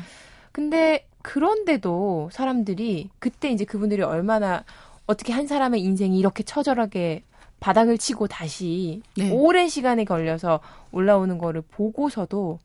근데 0.52 1.08
그런데도 1.22 2.30
사람들이 2.34 3.10
그때 3.20 3.52
이제 3.52 3.64
그분들이 3.64 4.02
얼마나 4.02 4.64
어떻게 5.10 5.34
한 5.34 5.48
사람의 5.48 5.82
인생이 5.82 6.20
이렇게 6.20 6.44
처절하게 6.44 7.24
바닥을 7.60 7.98
치고 7.98 8.28
다시 8.28 9.02
네. 9.18 9.32
오랜 9.32 9.68
시간에 9.68 10.06
걸려서 10.06 10.60
올라오는 10.92 11.36
거를 11.40 11.64
보고서도 11.72 12.60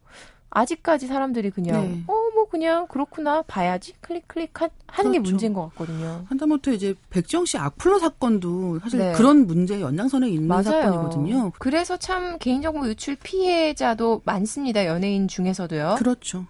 아직까지 0.50 1.06
사람들이 1.06 1.50
그냥 1.50 1.82
네. 1.82 2.04
어뭐 2.06 2.48
그냥 2.50 2.86
그렇구나 2.86 3.40
봐야지 3.42 3.94
클릭 4.02 4.28
클릭 4.28 4.60
하, 4.60 4.68
하는 4.86 5.10
그렇죠. 5.10 5.12
게 5.12 5.18
문제인 5.30 5.52
것 5.54 5.68
같거든요. 5.70 6.26
한다못해 6.28 6.74
이제 6.74 6.94
백지영 7.08 7.46
씨 7.46 7.56
악플러 7.56 7.98
사건도 7.98 8.78
사실 8.80 8.98
네. 8.98 9.12
그런 9.14 9.46
문제 9.46 9.80
연장선에 9.80 10.28
있는 10.28 10.46
맞아요. 10.46 10.64
사건이거든요. 10.64 11.52
그래서 11.58 11.96
참 11.96 12.38
개인정보 12.38 12.86
유출 12.88 13.16
피해자도 13.16 14.20
많습니다. 14.26 14.84
연예인 14.84 15.28
중에서도요. 15.28 15.94
그렇죠. 15.98 16.44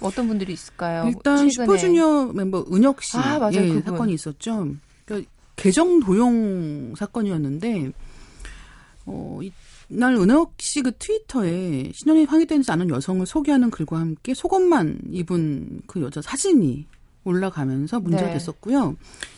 어떤 0.00 0.28
분들이 0.28 0.52
있을까요? 0.52 1.06
일단 1.08 1.36
최근에. 1.36 1.50
슈퍼주니어 1.50 2.26
멤버 2.34 2.64
은혁 2.72 3.02
씨 3.02 3.18
아, 3.18 3.40
맞아요, 3.40 3.56
예, 3.56 3.80
사건이 3.82 4.14
있었죠. 4.14 4.68
계정 5.60 6.00
도용 6.00 6.94
사건이었는데 6.96 7.92
어, 9.04 9.40
이날 9.90 10.14
은혁 10.14 10.54
씨 10.58 10.80
그 10.82 10.92
트위터에 10.98 11.92
신원이 11.92 12.24
확인되지 12.24 12.70
않은 12.72 12.88
여성을 12.88 13.26
소개하는 13.26 13.70
글과 13.70 13.98
함께 13.98 14.32
속옷만 14.32 15.00
입은 15.10 15.82
그 15.86 16.00
여자 16.00 16.22
사진이 16.22 16.86
올라가면서 17.24 18.00
문제가 18.00 18.28
네. 18.28 18.32
됐었고요. 18.34 18.96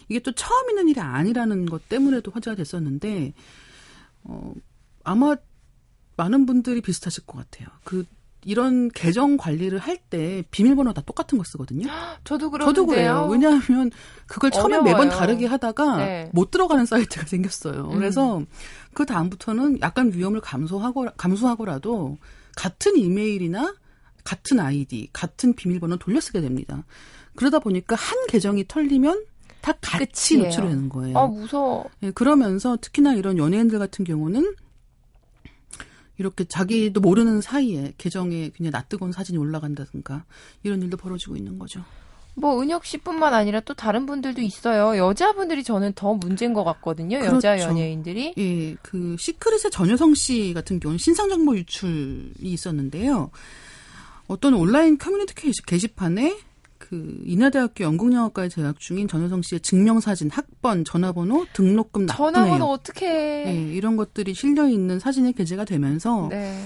이게 0.09 0.21
또 0.21 0.31
처음 0.33 0.71
있는 0.71 0.89
일이 0.89 1.01
아니라는 1.01 1.67
것 1.67 1.89
때문에도 1.89 2.31
화제가 2.31 2.55
됐었는데 2.55 3.35
어 4.23 4.55
아마 5.03 5.35
많은 6.17 6.47
분들이 6.47 6.81
비슷하실 6.81 7.27
것 7.27 7.39
같아요. 7.39 7.69
그 7.83 8.05
이런 8.45 8.89
계정 8.91 9.37
관리를 9.37 9.79
할 9.79 9.99
때 10.11 10.43
비밀번호 10.51 10.93
다 10.93 11.01
똑같은 11.07 11.39
거 11.39 11.45
쓰거든요. 11.45 11.87
저도 12.25 12.51
그러는데요. 12.51 12.75
저도 12.75 12.87
그래요. 12.87 13.29
왜냐하면 13.31 13.91
그걸 14.27 14.51
처음에 14.51 14.77
어려워요. 14.77 14.93
매번 14.93 15.09
다르게 15.09 15.47
하다가 15.47 15.97
네. 15.99 16.31
못 16.33 16.51
들어가는 16.51 16.85
사이트가 16.85 17.27
생겼어요. 17.27 17.89
음. 17.91 17.95
그래서 17.99 18.43
그 18.95 19.07
다음부터는 19.07 19.81
약간 19.81 20.13
위험을 20.13 20.41
감소하고 20.41 21.07
감수하고라도 21.17 22.19
같은 22.57 22.97
이메일이나 22.99 23.75
같은 24.25 24.61
아이디, 24.61 25.09
같은 25.13 25.55
비밀번호 25.55 25.97
돌려 25.97 26.21
쓰게 26.21 26.41
됩니다. 26.41 26.85
그러다 27.35 27.59
보니까 27.61 27.97
한 27.97 28.19
계정이 28.29 28.67
털리면 28.69 29.25
다 29.63 29.73
같이 29.81 30.37
노출이 30.39 30.69
되는 30.69 30.89
거예요. 30.89 31.17
아, 31.19 31.27
무서워. 31.27 31.89
예, 32.03 32.11
그러면서 32.11 32.77
특히나 32.81 33.15
이런 33.15 33.39
연예인들 33.39 33.79
같은 33.79 34.05
경우는 34.05 34.55
이렇게 36.19 36.45
자기도 36.45 37.01
모르는 37.01 37.41
사이에 37.41 37.95
계정에 37.99 38.51
그냥 38.51 38.73
낯뜨거운 38.73 39.13
사진이 39.13 39.39
올라간다든가 39.39 40.25
이런 40.63 40.83
일도 40.83 40.97
벌어지고 40.97 41.37
있는 41.37 41.59
거죠. 41.59 41.85
뭐 42.35 42.63
은혁 42.63 42.85
씨뿐만 42.85 43.35
아니라 43.35 43.61
또 43.61 43.75
다른 43.75 44.07
분들도 44.07 44.41
있어요. 44.41 44.97
여자분들이 44.97 45.63
저는 45.63 45.93
더 45.95 46.15
문제인 46.15 46.55
것 46.55 46.65
같거든요. 46.65 47.19
그렇죠. 47.19 47.37
여자 47.37 47.61
연예인들이. 47.61 48.35
예, 48.39 48.75
그 48.83 49.17
시크릿의 49.19 49.71
전효성 49.71 50.15
씨 50.15 50.53
같은 50.55 50.81
경우는 50.81 50.99
신상 50.99 51.29
정보 51.29 51.55
유출이 51.57 52.33
있었는데요. 52.41 53.31
어떤 54.29 54.55
온라인 54.55 54.97
커뮤니티 54.97 55.35
게시판에 55.67 56.39
그 56.93 57.23
인하대학교 57.25 57.85
연극영화과에 57.85 58.51
재학 58.51 58.79
중인 58.79 59.09
전효성 59.09 59.41
씨의 59.41 59.61
증명사진, 59.61 60.29
학번, 60.29 60.85
전화번호, 60.85 61.47
등록금 61.55 62.05
납부 62.05 62.15
내역. 62.15 62.33
전화번호 62.35 62.67
어떻게? 62.67 63.09
네, 63.09 63.73
이런 63.73 63.97
것들이 63.97 64.35
실려 64.35 64.69
있는 64.69 64.99
사진이 64.99 65.33
게재가 65.33 65.65
되면서 65.65 66.29
네. 66.29 66.63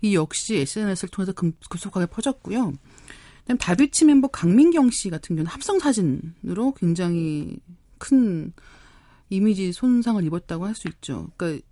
이 0.00 0.14
역시 0.14 0.56
SNS를 0.56 1.10
통해서 1.10 1.34
급속하게 1.34 2.06
퍼졌고요. 2.06 2.72
그다음 3.42 3.58
다비치 3.58 4.06
멤버 4.06 4.28
강민경 4.28 4.88
씨 4.88 5.10
같은 5.10 5.36
경우는 5.36 5.50
합성 5.50 5.78
사진으로 5.78 6.72
굉장히 6.74 7.58
큰 7.98 8.54
이미지 9.28 9.74
손상을 9.74 10.24
입었다고 10.24 10.64
할 10.64 10.74
수 10.74 10.88
있죠. 10.88 11.28
그러니까 11.36 11.62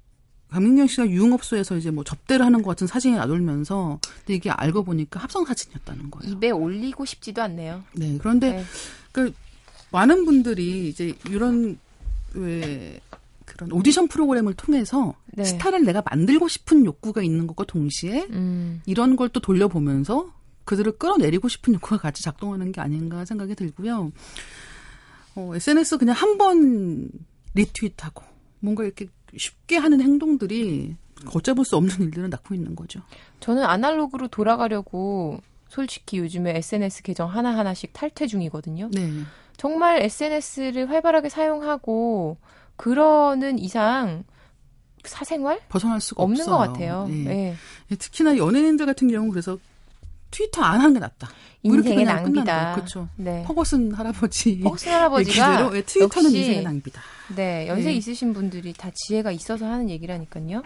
강민경 0.50 0.86
씨가 0.86 1.08
유흥업소에서 1.08 1.76
이제 1.76 1.90
뭐 1.90 2.04
접대를 2.04 2.44
하는 2.46 2.62
것 2.62 2.70
같은 2.70 2.86
사진이 2.86 3.16
나돌면서 3.16 3.98
근데 4.20 4.34
이게 4.34 4.50
알고 4.50 4.84
보니까 4.84 5.20
합성 5.20 5.44
사진이었다는 5.44 6.10
거예요. 6.10 6.32
입에 6.34 6.50
올리고 6.50 7.04
싶지도 7.04 7.42
않네요. 7.42 7.82
네. 7.94 8.16
그런데 8.18 8.52
네. 8.52 8.64
그 9.12 9.32
많은 9.92 10.24
분들이 10.24 10.88
이제 10.88 11.14
이런 11.28 11.78
왜 12.34 13.00
그런 13.44 13.72
오디션 13.72 14.08
프로그램을 14.08 14.54
통해서 14.54 15.14
네. 15.32 15.44
스타를 15.44 15.84
내가 15.84 16.02
만들고 16.08 16.48
싶은 16.48 16.84
욕구가 16.84 17.22
있는 17.22 17.46
것과 17.46 17.64
동시에 17.64 18.26
음. 18.30 18.82
이런 18.86 19.16
걸 19.16 19.28
또 19.28 19.40
돌려보면서 19.40 20.32
그들을 20.64 20.98
끌어내리고 20.98 21.48
싶은 21.48 21.74
욕구가 21.74 21.98
같이 21.98 22.22
작동하는 22.22 22.72
게 22.72 22.80
아닌가 22.80 23.24
생각이 23.24 23.54
들고요. 23.54 24.10
어, 25.36 25.52
SNS 25.54 25.98
그냥 25.98 26.14
한 26.16 26.38
번 26.38 27.08
리트윗하고 27.54 28.22
뭔가 28.60 28.84
이렇게 28.84 29.06
쉽게 29.36 29.76
하는 29.76 30.00
행동들이 30.00 30.96
걷잡을 31.24 31.64
수 31.64 31.76
없는 31.76 32.00
일들을 32.00 32.30
낳고 32.30 32.54
있는 32.54 32.76
거죠. 32.76 33.00
저는 33.40 33.64
아날로그로 33.64 34.28
돌아가려고 34.28 35.40
솔직히 35.68 36.18
요즘에 36.18 36.56
SNS 36.56 37.02
계정 37.02 37.28
하나하나씩 37.28 37.92
탈퇴 37.92 38.26
중이거든요. 38.26 38.90
네. 38.92 39.10
정말 39.56 40.02
SNS를 40.02 40.90
활발하게 40.90 41.28
사용하고 41.28 42.36
그러는 42.76 43.58
이상 43.58 44.24
사생활 45.04 45.60
벗어날 45.68 46.00
수가 46.00 46.22
없는 46.22 46.40
없어요. 46.40 46.56
것 46.56 46.72
같아요. 46.72 47.06
네. 47.08 47.56
네. 47.88 47.96
특히나 47.96 48.36
연예인들 48.36 48.86
같은 48.86 49.08
경우 49.08 49.30
그래서 49.30 49.58
트위터 50.36 50.62
안 50.62 50.80
하는 50.80 50.92
게 50.92 51.00
낫다. 51.00 51.28
뭐 51.62 51.74
인생의 51.74 52.04
낭비다. 52.04 52.74
그렇죠. 52.74 53.08
네. 53.16 53.42
퍼거슨 53.46 53.92
할아버지. 53.92 54.60
퍼거슨 54.60 54.92
할아버지가 54.92 55.70
예, 55.74 55.82
트위터는 55.82 56.30
인생의 56.30 56.62
낭비다. 56.62 57.00
네, 57.34 57.66
연세 57.68 57.86
네. 57.86 57.94
있으신 57.94 58.34
분들이 58.34 58.74
다 58.74 58.90
지혜가 58.94 59.32
있어서 59.32 59.66
하는 59.66 59.88
얘기라니까요. 59.88 60.62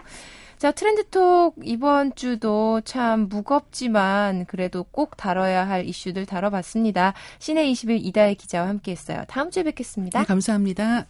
자, 0.57 0.71
트렌드톡 0.71 1.55
이번 1.63 2.13
주도 2.15 2.81
참 2.81 3.29
무겁지만 3.29 4.45
그래도 4.45 4.83
꼭 4.83 5.15
다뤄야 5.15 5.67
할 5.67 5.87
이슈들 5.87 6.25
다뤄봤습니다. 6.25 7.13
시내 7.39 7.65
20일 7.71 8.03
이다혜 8.03 8.33
기자와 8.35 8.67
함께했어요. 8.67 9.23
다음 9.27 9.49
주에 9.49 9.63
뵙겠습니다. 9.63 10.19
네, 10.19 10.25
감사합니다. 10.25 11.05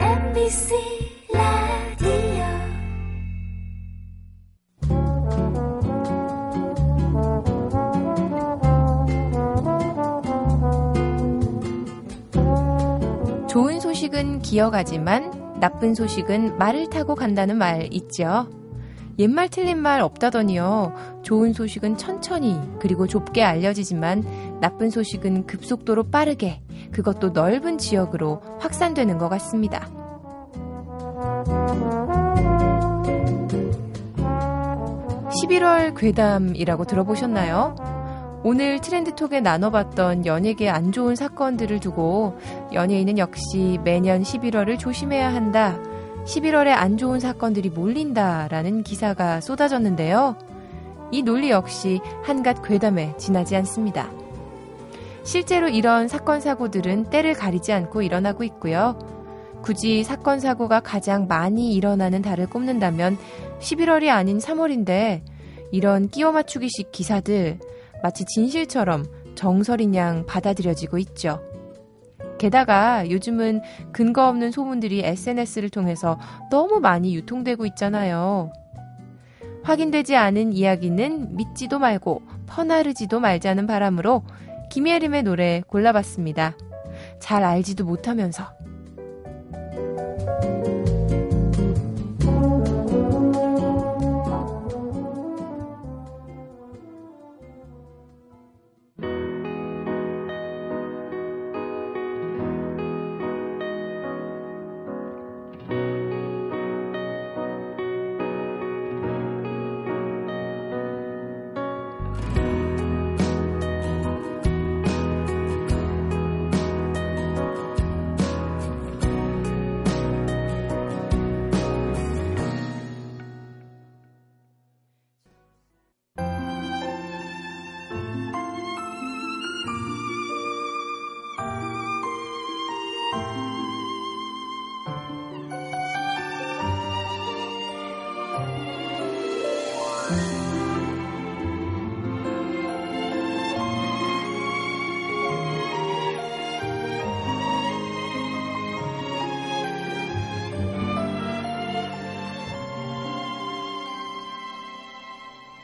MBC 0.00 0.74
좋은 13.52 13.80
소식은 13.80 14.38
기어가지만 14.38 15.58
나쁜 15.60 15.94
소식은 15.94 16.56
말을 16.56 16.88
타고 16.88 17.14
간다는 17.14 17.58
말 17.58 17.86
있죠. 17.92 18.48
옛말 19.18 19.50
틀린 19.50 19.76
말 19.76 20.00
없다더니요. 20.00 21.20
좋은 21.22 21.52
소식은 21.52 21.98
천천히 21.98 22.58
그리고 22.80 23.06
좁게 23.06 23.44
알려지지만 23.44 24.58
나쁜 24.62 24.88
소식은 24.88 25.44
급속도로 25.44 26.04
빠르게 26.04 26.62
그것도 26.92 27.32
넓은 27.32 27.76
지역으로 27.76 28.40
확산되는 28.58 29.18
것 29.18 29.28
같습니다. 29.28 29.86
11월 35.42 35.94
괴담이라고 35.94 36.86
들어보셨나요? 36.86 37.91
오늘 38.44 38.80
트렌드톡에 38.80 39.40
나눠봤던 39.40 40.26
연예계 40.26 40.68
안 40.68 40.90
좋은 40.90 41.14
사건들을 41.14 41.78
두고 41.78 42.36
연예인은 42.72 43.18
역시 43.18 43.78
매년 43.84 44.22
11월을 44.22 44.80
조심해야 44.80 45.32
한다. 45.32 45.78
11월에 46.24 46.68
안 46.68 46.96
좋은 46.96 47.20
사건들이 47.20 47.70
몰린다라는 47.70 48.82
기사가 48.82 49.40
쏟아졌는데요. 49.40 50.36
이 51.12 51.22
논리 51.22 51.50
역시 51.50 52.00
한갓 52.24 52.66
괴담에 52.66 53.16
지나지 53.16 53.54
않습니다. 53.56 54.10
실제로 55.22 55.68
이런 55.68 56.08
사건 56.08 56.40
사고들은 56.40 57.10
때를 57.10 57.34
가리지 57.34 57.72
않고 57.72 58.02
일어나고 58.02 58.42
있고요. 58.42 58.98
굳이 59.62 60.02
사건 60.02 60.40
사고가 60.40 60.80
가장 60.80 61.28
많이 61.28 61.74
일어나는 61.74 62.22
달을 62.22 62.48
꼽는다면 62.48 63.16
11월이 63.60 64.08
아닌 64.08 64.38
3월인데 64.38 65.20
이런 65.70 66.08
끼워 66.08 66.32
맞추기식 66.32 66.90
기사들 66.90 67.60
마치 68.02 68.24
진실처럼 68.24 69.04
정설인 69.34 69.94
양 69.94 70.26
받아들여지고 70.26 70.98
있죠. 70.98 71.40
게다가 72.38 73.08
요즘은 73.08 73.60
근거 73.92 74.28
없는 74.28 74.50
소문들이 74.50 75.02
SNS를 75.04 75.70
통해서 75.70 76.18
너무 76.50 76.80
많이 76.80 77.14
유통되고 77.14 77.66
있잖아요. 77.66 78.52
확인되지 79.62 80.16
않은 80.16 80.52
이야기는 80.52 81.36
믿지도 81.36 81.78
말고 81.78 82.22
퍼나르지도 82.46 83.20
말자는 83.20 83.68
바람으로 83.68 84.22
김예림의 84.70 85.22
노래 85.22 85.62
골라봤습니다. 85.68 86.56
잘 87.20 87.44
알지도 87.44 87.84
못하면서. 87.84 88.61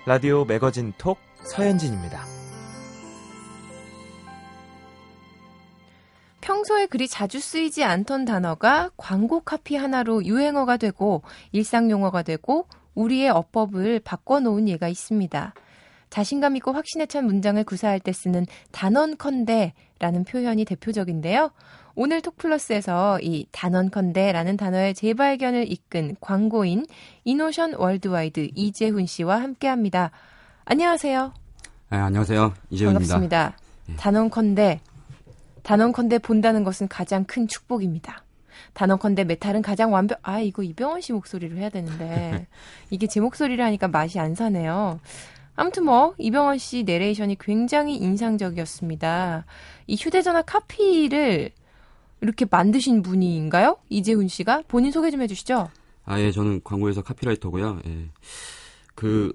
라디오 0.09 0.47
매거진 0.47 0.95
톡 0.97 1.19
서현진입니다. 1.43 2.25
평소에 6.41 6.87
그리 6.87 7.07
자주 7.07 7.39
쓰이지 7.39 7.85
않던 7.85 8.25
단어가 8.25 8.91
광고 8.97 9.41
카피 9.41 9.77
하나로 9.77 10.25
유행어가 10.25 10.79
되고 10.79 11.21
일상 11.53 11.91
용어가 11.91 12.23
되고 12.23 12.67
우리의 12.95 13.29
어법을 13.29 14.01
바꿔놓은 14.01 14.67
예가 14.71 14.89
있습니다. 14.89 15.53
자신감 16.09 16.57
있고 16.57 16.73
확신에 16.73 17.05
찬 17.05 17.27
문장을 17.27 17.63
구사할 17.65 18.01
때 18.01 18.11
쓰는 18.11 18.47
단언컨대라는 18.73 20.25
표현이 20.27 20.65
대표적인데요. 20.65 21.51
오늘 22.01 22.23
톡플러스에서 22.23 23.19
이 23.23 23.49
단언컨대라는 23.51 24.57
단어의 24.57 24.95
재발견을 24.95 25.69
이끈 25.69 26.15
광고인 26.21 26.87
이노션 27.25 27.75
월드와이드 27.75 28.51
이재훈 28.55 29.07
씨와 29.07 29.43
함께합니다. 29.43 30.13
안녕하세요. 30.65 31.33
네, 31.91 31.99
안녕하세요. 31.99 32.55
이재훈입니다. 32.71 33.15
반갑습니다. 33.15 33.57
네. 33.87 33.97
단언컨대 33.97 34.81
단언컨대 35.65 36.19
본다는 36.21 36.63
것은 36.63 36.87
가장 36.87 37.25
큰 37.25 37.49
축복입니다. 37.49 38.23
단언컨대 38.75 39.25
메탈은 39.25 39.63
가장 39.63 39.93
완벽. 39.93 40.21
아 40.23 40.39
이거 40.39 40.63
이병헌 40.63 41.01
씨 41.01 41.13
목소리로 41.13 41.57
해야 41.57 41.69
되는데 41.69 42.47
이게 42.91 43.09
제 43.09 43.19
목소리로 43.19 43.63
하니까 43.65 43.89
맛이 43.89 44.21
안 44.21 44.37
사네요. 44.37 45.01
아무튼 45.57 45.85
뭐 45.85 46.15
이병헌 46.19 46.59
씨 46.59 46.85
내레이션이 46.85 47.39
굉장히 47.41 47.97
인상적이었습니다. 47.97 49.47
이 49.89 49.97
휴대전화 49.97 50.43
카피를 50.43 51.51
이렇게 52.21 52.47
만드신 52.51 53.03
분인가요? 53.03 53.77
이재훈 53.89 54.29
씨가 54.29 54.63
본인 54.69 54.91
소개 54.93 55.11
좀 55.11 55.23
해주시죠. 55.23 55.69
아, 56.05 56.21
예, 56.21 56.31
저는 56.33 56.63
광고에서 56.65 57.03
카피라이터고요. 57.03 57.81
예. 57.87 58.09
그 58.95 59.33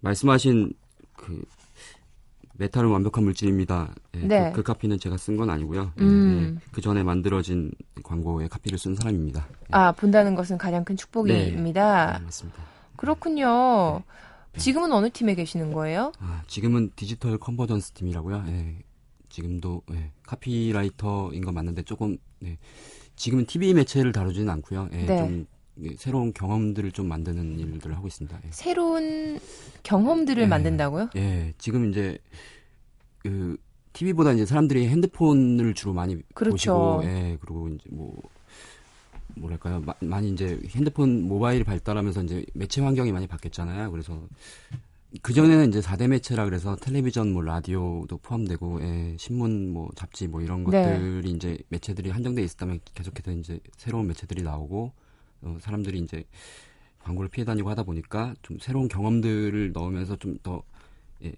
말씀하신 0.00 0.72
그 1.16 1.42
메탈은 2.54 2.90
완벽한 2.90 3.24
물질입니다. 3.24 3.94
예, 4.16 4.18
네. 4.20 4.50
그, 4.50 4.56
그, 4.56 4.62
카피는 4.64 4.98
제가 4.98 5.16
쓴 5.16 5.36
건 5.36 5.48
아니고요. 5.50 5.92
예, 5.98 6.02
음. 6.02 6.58
예, 6.60 6.68
그 6.72 6.80
전에 6.80 7.02
만들어진 7.02 7.70
광고에 8.02 8.48
카피를 8.48 8.78
쓴 8.78 8.94
사람입니다. 8.94 9.46
예. 9.50 9.54
아, 9.70 9.92
본다는 9.92 10.34
것은 10.34 10.58
가장 10.58 10.84
큰 10.84 10.96
축복입니다. 10.96 12.18
네, 12.18 12.24
맞습니다. 12.24 12.62
그렇군요. 12.96 14.02
네. 14.52 14.58
지금은 14.58 14.92
어느 14.92 15.08
팀에 15.10 15.34
계시는 15.34 15.72
거예요? 15.72 16.12
아, 16.18 16.42
지금은 16.48 16.90
디지털 16.96 17.38
컨버전스 17.38 17.92
팀이라고요. 17.92 18.44
예. 18.48 18.76
지금도 19.38 19.82
예, 19.92 20.10
카피라이터인 20.24 21.44
건 21.44 21.54
맞는데 21.54 21.82
조금 21.82 22.18
네. 22.40 22.58
지금은 23.14 23.46
TV 23.46 23.72
매체를 23.74 24.12
다루지는 24.12 24.50
않고요. 24.50 24.88
예, 24.92 25.06
네. 25.06 25.18
좀 25.18 25.46
예, 25.82 25.94
새로운 25.96 26.32
경험들을 26.32 26.90
좀 26.90 27.06
만드는 27.06 27.58
일들을 27.60 27.96
하고 27.96 28.08
있습니다. 28.08 28.40
예. 28.44 28.48
새로운 28.50 29.38
경험들을 29.84 30.42
예, 30.42 30.46
만든다고요? 30.46 31.10
예, 31.16 31.54
지금 31.56 31.90
이제 31.90 32.18
그 33.18 33.56
TV보다 33.92 34.32
이제 34.32 34.44
사람들이 34.44 34.88
핸드폰을 34.88 35.74
주로 35.74 35.92
많이 35.92 36.20
그렇죠. 36.34 37.00
보시고, 37.00 37.00
예, 37.04 37.38
그리고 37.40 37.68
이제 37.68 37.84
뭐 37.90 38.20
뭐랄까요, 39.36 39.80
마, 39.80 39.94
많이 40.00 40.30
이제 40.32 40.58
핸드폰 40.70 41.22
모바일 41.22 41.62
발달하면서 41.62 42.24
이제 42.24 42.44
매체 42.54 42.80
환경이 42.80 43.12
많이 43.12 43.28
바뀌었잖아요. 43.28 43.92
그래서 43.92 44.20
그 45.22 45.32
전에는 45.32 45.68
이제 45.68 45.80
4대 45.80 46.06
매체라 46.06 46.44
그래서 46.44 46.76
텔레비전, 46.76 47.32
뭐 47.32 47.40
라디오도 47.42 48.18
포함되고, 48.18 48.82
예, 48.82 49.16
신문, 49.18 49.70
뭐 49.72 49.88
잡지, 49.96 50.28
뭐 50.28 50.42
이런 50.42 50.64
네. 50.64 50.82
것들이 50.82 51.22
네. 51.22 51.30
이제 51.30 51.58
매체들이 51.68 52.10
한정돼 52.10 52.42
있었다면 52.42 52.80
계속해서 52.94 53.30
이제 53.32 53.58
새로운 53.78 54.06
매체들이 54.06 54.42
나오고, 54.42 54.92
어, 55.42 55.56
사람들이 55.60 55.98
이제 56.00 56.24
광고를 57.00 57.30
피해 57.30 57.44
다니고 57.46 57.70
하다 57.70 57.84
보니까 57.84 58.34
좀 58.42 58.58
새로운 58.60 58.88
경험들을 58.88 59.72
넣으면서 59.72 60.16
좀 60.16 60.36
더, 60.42 60.62
예, 61.24 61.32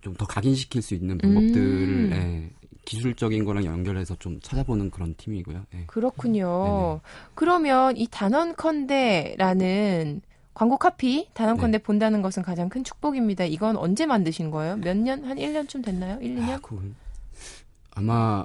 좀 0.00 0.14
더 0.14 0.26
각인시킬 0.26 0.82
수 0.82 0.94
있는 0.94 1.16
방법들을, 1.18 1.62
음. 1.62 2.10
예, 2.12 2.50
기술적인 2.86 3.44
거랑 3.44 3.66
연결해서 3.66 4.16
좀 4.16 4.40
찾아보는 4.40 4.90
그런 4.90 5.14
팀이고요. 5.16 5.64
예. 5.74 5.84
그렇군요. 5.86 6.48
네네. 6.48 7.00
그러면 7.34 7.96
이 7.96 8.08
단원컨대라는 8.10 10.22
광고 10.54 10.76
카피 10.78 11.28
단언컨대 11.34 11.78
네. 11.78 11.82
본다는 11.82 12.22
것은 12.22 12.42
가장 12.42 12.68
큰 12.68 12.84
축복입니다. 12.84 13.44
이건 13.44 13.76
언제 13.76 14.06
만드신 14.06 14.50
거예요? 14.50 14.76
몇 14.76 14.96
년? 14.96 15.24
한 15.24 15.36
1년쯤 15.38 15.84
됐나요? 15.84 16.18
1, 16.20 16.36
2년? 16.36 16.50
아, 16.50 16.58
그, 16.62 16.94
아마 17.92 18.44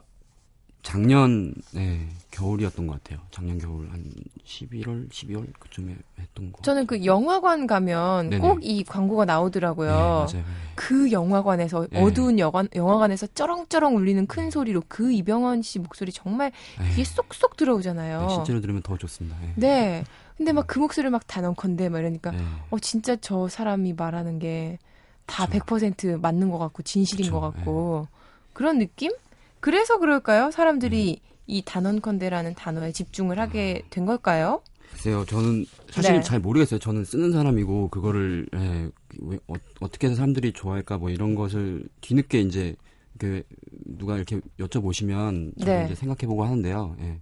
작년 0.84 1.56
네, 1.72 2.08
겨울이었던 2.30 2.86
것 2.86 3.04
같아요. 3.04 3.20
작년 3.32 3.58
겨울 3.58 3.90
한 3.90 4.06
11월, 4.46 5.10
12월 5.10 5.48
그쯤에 5.60 5.96
했던 6.20 6.52
거. 6.52 6.62
저는 6.62 6.86
그 6.86 7.04
영화관 7.06 7.66
가면 7.66 8.40
꼭 8.40 8.60
이 8.62 8.84
광고가 8.84 9.26
나오더라고요. 9.26 9.90
네, 10.30 10.38
맞아요. 10.38 10.46
그 10.76 11.12
영화관에서 11.12 11.88
네. 11.90 12.00
어두운 12.04 12.38
영화, 12.38 12.64
영화관에서 12.76 13.26
쩌렁쩌렁 13.34 13.96
울리는 13.96 14.28
큰 14.28 14.44
네. 14.46 14.52
소리로 14.52 14.84
그 14.88 15.12
이병헌 15.12 15.64
씨 15.64 15.80
목소리 15.80 16.12
정말 16.12 16.52
귀에 16.94 17.04
쏙쏙 17.04 17.58
들어오잖아요. 17.58 18.22
네, 18.22 18.36
실제로 18.36 18.62
들으면 18.62 18.84
더 18.84 18.96
좋습니다. 18.96 19.36
네. 19.56 20.04
네. 20.38 20.46
근데 20.46 20.52
막 20.54 20.68
그 20.68 20.80
목소리를 20.80 21.10
막 21.12 21.26
단언컨대 21.28 21.90
막 21.90 22.00
이러니까 22.00 22.32
네. 22.32 22.40
어 22.70 22.80
진짜 22.80 23.16
저 23.18 23.48
사람이 23.48 23.94
말하는 23.94 24.40
게 24.40 24.78
다 25.26 25.48
100% 25.48 26.20
맞는 26.20 26.50
것 26.52 26.58
같고 26.58 26.84
진실인 26.84 27.26
그쵸. 27.26 27.40
것 27.40 27.52
같고 27.52 28.08
네. 28.12 28.20
그런 28.54 28.80
느낌? 28.80 29.12
그래서 29.60 29.98
그럴까요? 30.00 30.52
사람들이 30.52 31.20
음. 31.24 31.36
이 31.48 31.62
단언컨대라는 31.64 32.56
단어에 32.56 32.92
집중을 32.92 33.40
하게 33.40 33.84
된 33.90 34.06
걸까요? 34.06 34.62
글쎄요, 34.92 35.26
저는 35.26 35.66
사실 35.90 36.14
네. 36.14 36.22
잘 36.22 36.40
모르겠어요. 36.40 36.80
저는 36.80 37.04
쓰는 37.04 37.32
사람이고 37.32 37.90
그거를 37.90 38.48
예, 38.56 38.90
왜, 39.20 39.38
어, 39.48 39.56
떻게 39.92 40.08
해서 40.08 40.16
사람들이 40.16 40.54
좋아할까 40.54 40.98
뭐 40.98 41.10
이런 41.10 41.36
것을 41.36 41.88
뒤늦게 42.02 42.40
이제 42.42 42.76
그 43.18 43.44
누가 43.86 44.16
이렇게 44.16 44.40
여쭤보시면 44.60 45.54
네. 45.58 45.86
이제 45.86 45.96
생각해보고 45.96 46.44
하는데요. 46.46 46.96
예. 47.02 47.20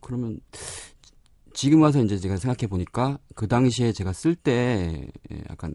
그러면 0.00 0.40
지금 1.54 1.82
와서 1.82 2.02
이제 2.02 2.18
제가 2.18 2.36
생각해 2.36 2.68
보니까 2.68 3.18
그 3.34 3.46
당시에 3.48 3.92
제가 3.92 4.12
쓸때 4.12 5.08
예, 5.32 5.36
약간 5.50 5.74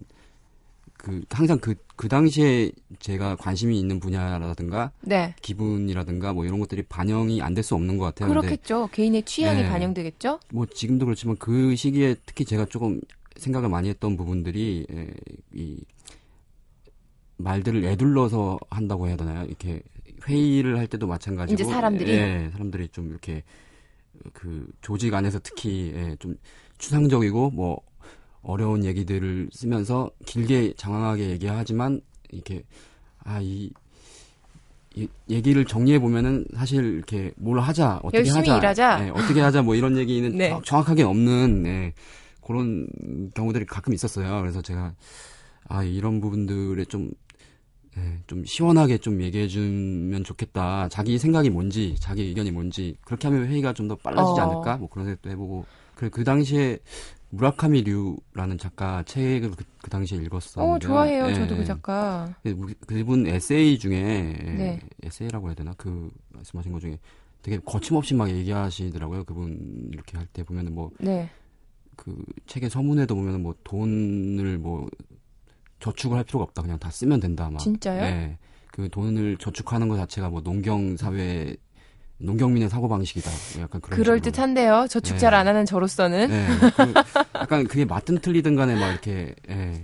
그 0.97 1.21
항상 1.29 1.59
그, 1.59 1.75
그 1.95 2.07
당시에 2.07 2.71
제가 2.99 3.35
관심이 3.35 3.79
있는 3.79 3.99
분야라든가 3.99 4.91
네. 5.01 5.35
기분이라든가 5.41 6.33
뭐 6.33 6.43
이런 6.45 6.59
것들이 6.59 6.83
반영이 6.83 7.41
안 7.41 7.53
될 7.53 7.61
수 7.63 7.75
없는 7.75 7.97
것 7.97 8.05
같아요. 8.05 8.29
그렇겠죠. 8.29 8.81
근데, 8.87 8.95
개인의 8.95 9.23
취향이 9.23 9.61
네, 9.61 9.69
반영되겠죠. 9.69 10.39
뭐 10.51 10.65
지금도 10.65 11.05
그렇지만 11.05 11.35
그 11.37 11.75
시기에 11.75 12.15
특히 12.25 12.45
제가 12.45 12.65
조금 12.65 12.99
생각을 13.35 13.69
많이 13.69 13.89
했던 13.89 14.17
부분들이 14.17 14.85
예, 14.91 15.07
이 15.53 15.77
말들을 17.37 17.83
애둘러서 17.85 18.59
한다고 18.69 19.07
해야 19.07 19.15
되나요? 19.15 19.45
이렇게 19.45 19.81
회의를 20.27 20.77
할 20.79 20.87
때도 20.87 21.05
마찬가지고 21.07 21.53
이제 21.53 21.63
사람들이 21.63 22.09
예, 22.11 22.49
사람들이 22.53 22.87
좀 22.89 23.09
이렇게 23.11 23.43
그 24.33 24.67
조직 24.81 25.13
안에서 25.13 25.39
특히 25.43 25.93
예, 25.95 26.15
좀 26.19 26.35
추상적이고 26.77 27.51
뭐 27.51 27.81
어려운 28.41 28.85
얘기들을 28.85 29.49
쓰면서 29.51 30.09
길게 30.25 30.73
장황하게 30.77 31.29
얘기하지만 31.31 32.01
이렇게 32.31 32.63
아이 33.23 33.71
얘기를 35.29 35.65
정리해 35.65 35.99
보면은 35.99 36.45
사실 36.55 36.83
이렇게 36.83 37.31
뭘 37.35 37.59
하자 37.59 37.99
어떻게 38.03 38.19
열심히 38.19 38.49
하자 38.49 38.57
일하자 38.57 38.97
네, 38.99 39.09
어떻게 39.11 39.41
하자 39.41 39.61
뭐 39.61 39.75
이런 39.75 39.97
얘기는 39.97 40.35
네. 40.35 40.57
정확하게 40.65 41.03
없는 41.03 41.63
네, 41.63 41.93
그런 42.43 42.87
경우들이 43.35 43.65
가끔 43.65 43.93
있었어요. 43.93 44.39
그래서 44.41 44.61
제가 44.61 44.93
아 45.67 45.83
이런 45.83 46.21
부분들에 46.21 46.85
좀 46.85 47.11
네, 47.11 47.26
좀 48.27 48.43
시원하게 48.45 48.97
좀 48.99 49.21
얘기해 49.21 49.47
주면 49.47 50.23
좋겠다. 50.23 50.89
자기 50.89 51.17
생각이 51.17 51.49
뭔지, 51.49 51.95
자기 51.99 52.23
의견이 52.23 52.51
뭔지 52.51 52.95
그렇게 53.05 53.27
하면 53.27 53.47
회의가 53.47 53.73
좀 53.73 53.87
더 53.87 53.95
빨라지지 53.95 54.39
어. 54.39 54.43
않을까? 54.43 54.77
뭐 54.77 54.89
그런 54.89 55.05
생각도 55.05 55.29
해보고 55.29 55.65
그래 55.95 56.09
그 56.11 56.23
당시에 56.23 56.79
무라카미 57.29 57.81
류라는 57.83 58.57
작가 58.57 59.03
책을 59.03 59.51
그, 59.51 59.63
그 59.81 59.89
당시에 59.89 60.17
읽었었는데. 60.19 60.61
어, 60.61 60.79
좋아해요. 60.79 61.27
예. 61.29 61.33
저도 61.33 61.57
그 61.57 61.65
작가. 61.65 62.33
그분 62.87 63.27
에세이 63.27 63.77
중에 63.79 64.01
네. 64.01 64.79
에세이라고 65.03 65.47
해야 65.47 65.55
되나? 65.55 65.73
그 65.77 66.09
말씀하신 66.33 66.71
것 66.71 66.79
중에 66.79 66.97
되게 67.41 67.59
거침없이 67.65 68.13
막 68.13 68.29
얘기하시더라고요. 68.29 69.23
그분 69.25 69.89
이렇게 69.93 70.17
할 70.17 70.27
때 70.33 70.43
보면은 70.43 70.73
뭐. 70.75 70.91
네. 70.99 71.29
그 71.95 72.15
책의 72.45 72.69
서문에도 72.69 73.15
보면은 73.15 73.41
뭐 73.41 73.55
돈을 73.63 74.59
뭐 74.59 74.87
저축을 75.79 76.17
할 76.17 76.23
필요가 76.23 76.43
없다. 76.43 76.61
그냥 76.61 76.79
다 76.79 76.89
쓰면 76.89 77.19
된다. 77.19 77.49
막. 77.49 77.59
진짜요? 77.59 78.01
네. 78.01 78.37
그 78.71 78.89
돈을 78.89 79.37
저축하는 79.37 79.87
것 79.87 79.97
자체가 79.97 80.29
뭐 80.29 80.41
농경 80.41 80.97
사회 80.97 81.55
농경민의 82.19 82.69
사고 82.69 82.87
방식이다. 82.87 83.29
뭐 83.55 83.63
약간 83.63 83.81
그런. 83.81 83.99
그럴 83.99 84.21
듯한데요. 84.21 84.87
저축 84.89 85.13
네. 85.13 85.19
잘안 85.19 85.47
하는 85.47 85.65
저로서는. 85.65 86.29
네. 86.29 86.47
그 86.75 86.93
약간 87.35 87.67
그게 87.67 87.85
맞든 87.85 88.19
틀리든 88.19 88.55
간에 88.55 88.75
막 88.75 88.89
이렇게 88.89 89.35
예. 89.49 89.83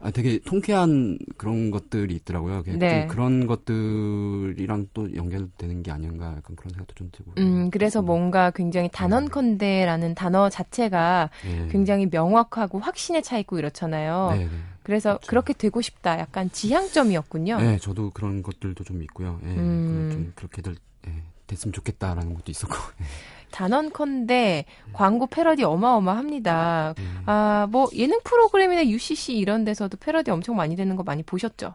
아, 0.00 0.10
되게 0.10 0.40
통쾌한 0.40 1.16
그런 1.36 1.70
것들이 1.70 2.14
있더라고요. 2.16 2.64
네. 2.76 3.06
그런 3.06 3.46
것들이랑 3.46 4.88
또 4.92 5.14
연결되는 5.14 5.84
게 5.84 5.92
아닌가 5.92 6.34
약간 6.36 6.56
그런 6.56 6.70
생각도 6.70 6.94
좀 6.94 7.08
들고. 7.12 7.32
음, 7.38 7.70
그래서 7.70 8.00
음. 8.00 8.06
뭔가 8.06 8.50
굉장히 8.50 8.88
단언컨대라는 8.92 10.16
단어 10.16 10.48
자체가 10.48 11.30
네. 11.44 11.68
굉장히 11.70 12.08
명확하고 12.10 12.80
확신에 12.80 13.22
차 13.22 13.38
있고 13.38 13.58
이렇잖아요. 13.60 14.30
네, 14.32 14.38
네. 14.38 14.50
그래서 14.82 15.10
그렇죠. 15.10 15.26
그렇게 15.28 15.52
되고 15.52 15.80
싶다. 15.80 16.18
약간 16.18 16.50
지향점이었군요. 16.50 17.60
네, 17.60 17.78
저도 17.78 18.10
그런 18.10 18.42
것들도 18.42 18.84
좀 18.84 19.02
있고요. 19.02 19.40
예, 19.44 19.48
음. 19.48 20.08
좀 20.12 20.32
그렇게들 20.34 20.76
예, 21.06 21.22
됐으면 21.46 21.72
좋겠다라는 21.72 22.34
것도 22.34 22.50
있었고. 22.50 22.74
단언컨대 23.52 24.64
광고 24.94 25.26
패러디 25.26 25.62
어마어마합니다. 25.64 26.94
네. 26.96 27.04
아, 27.26 27.68
뭐 27.70 27.86
예능 27.94 28.18
프로그램이나 28.24 28.86
UCC 28.86 29.36
이런 29.36 29.64
데서도 29.64 29.98
패러디 29.98 30.30
엄청 30.30 30.56
많이 30.56 30.74
되는 30.74 30.96
거 30.96 31.02
많이 31.02 31.22
보셨죠? 31.22 31.74